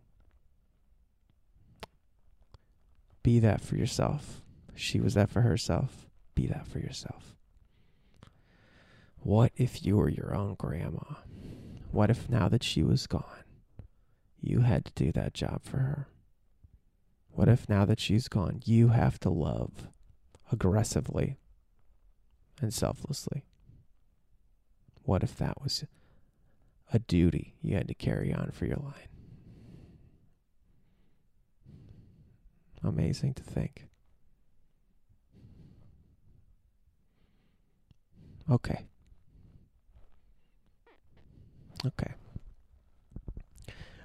Be 3.21 3.39
that 3.39 3.61
for 3.61 3.75
yourself. 3.75 4.41
She 4.75 4.99
was 4.99 5.13
that 5.15 5.29
for 5.29 5.41
herself. 5.41 6.07
Be 6.33 6.47
that 6.47 6.65
for 6.67 6.79
yourself. 6.79 7.35
What 9.17 9.51
if 9.57 9.85
you 9.85 9.97
were 9.97 10.09
your 10.09 10.33
own 10.33 10.55
grandma? 10.55 11.15
What 11.91 12.09
if 12.09 12.29
now 12.29 12.47
that 12.47 12.63
she 12.63 12.83
was 12.83 13.07
gone, 13.07 13.43
you 14.39 14.61
had 14.61 14.85
to 14.85 14.93
do 14.93 15.11
that 15.11 15.33
job 15.33 15.63
for 15.63 15.77
her? 15.77 16.07
What 17.31 17.49
if 17.49 17.67
now 17.67 17.85
that 17.85 17.99
she's 17.99 18.27
gone, 18.27 18.61
you 18.65 18.89
have 18.89 19.19
to 19.19 19.29
love 19.29 19.87
aggressively 20.51 21.37
and 22.61 22.73
selflessly? 22.73 23.43
What 25.03 25.23
if 25.23 25.35
that 25.37 25.61
was 25.61 25.85
a 26.91 26.99
duty 26.99 27.55
you 27.61 27.75
had 27.75 27.87
to 27.87 27.93
carry 27.93 28.33
on 28.33 28.51
for 28.51 28.65
your 28.65 28.77
line? 28.77 29.09
Amazing 32.83 33.33
to 33.35 33.43
think. 33.43 33.87
Okay. 38.49 38.85
Okay. 41.85 42.13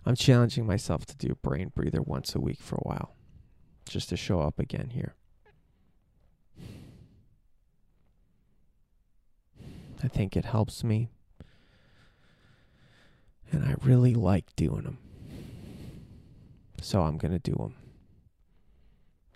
I'm 0.05 0.17
challenging 0.17 0.67
myself 0.67 1.07
to 1.07 1.17
do 1.17 1.33
a 1.33 1.37
brain 1.37 1.71
breather 1.75 2.03
once 2.03 2.35
a 2.35 2.41
week 2.41 2.61
for 2.61 2.77
a 2.77 2.89
while, 2.89 3.15
just 3.89 4.09
to 4.09 4.17
show 4.17 4.41
up 4.41 4.59
again 4.59 4.91
here. 4.91 5.15
I 10.03 10.09
think 10.09 10.37
it 10.37 10.45
helps 10.45 10.83
me. 10.83 11.11
And 13.51 13.65
I 13.65 13.75
really 13.83 14.15
like 14.15 14.57
doing 14.57 14.83
them. 14.83 14.99
So 16.81 17.03
I'm 17.03 17.19
going 17.19 17.33
to 17.33 17.39
do 17.39 17.55
them. 17.55 17.75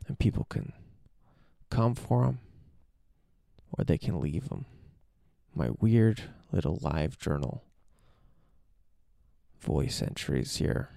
And 0.09 0.19
people 0.19 0.45
can 0.49 0.73
come 1.71 1.95
for 1.95 2.25
them 2.25 2.41
or 3.73 3.85
they 3.85 3.99
can 3.99 4.21
leave 4.21 4.49
them. 4.49 4.65
My 5.55 5.71
weird 5.81 6.23
little 6.51 6.79
live 6.81 7.19
journal 7.19 7.63
voice 9.61 10.03
entries 10.03 10.57
here. 10.57 10.91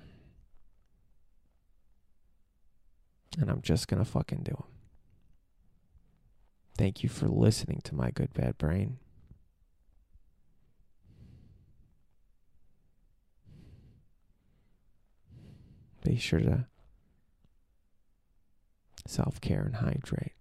And 3.40 3.50
I'm 3.50 3.62
just 3.62 3.88
going 3.88 4.04
to 4.04 4.10
fucking 4.10 4.44
do 4.44 4.52
them. 4.52 4.64
Thank 6.78 7.04
you 7.04 7.10
for 7.10 7.28
listening 7.28 7.82
to 7.84 7.96
my 7.96 8.10
good 8.12 8.34
bad 8.34 8.58
brain. 8.58 8.98
Be 16.04 16.18
sure 16.18 16.40
to 16.40 16.66
self 19.06 19.42
care 19.42 19.62
and 19.62 19.76
hydrate. 19.76 20.34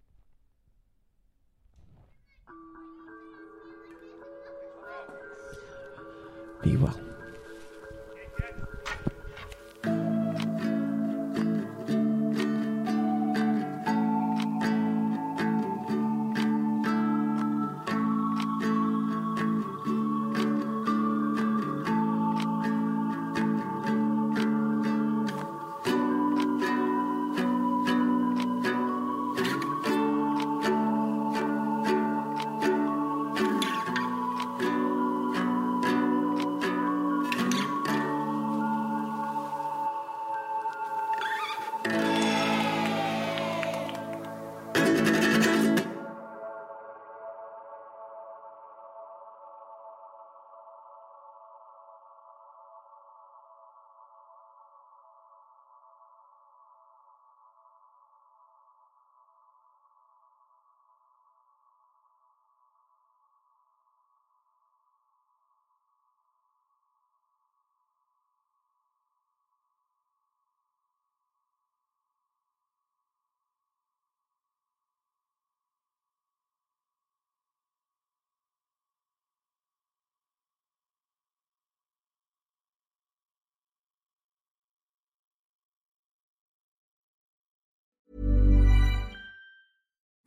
Be 6.62 6.76
well. 6.76 7.17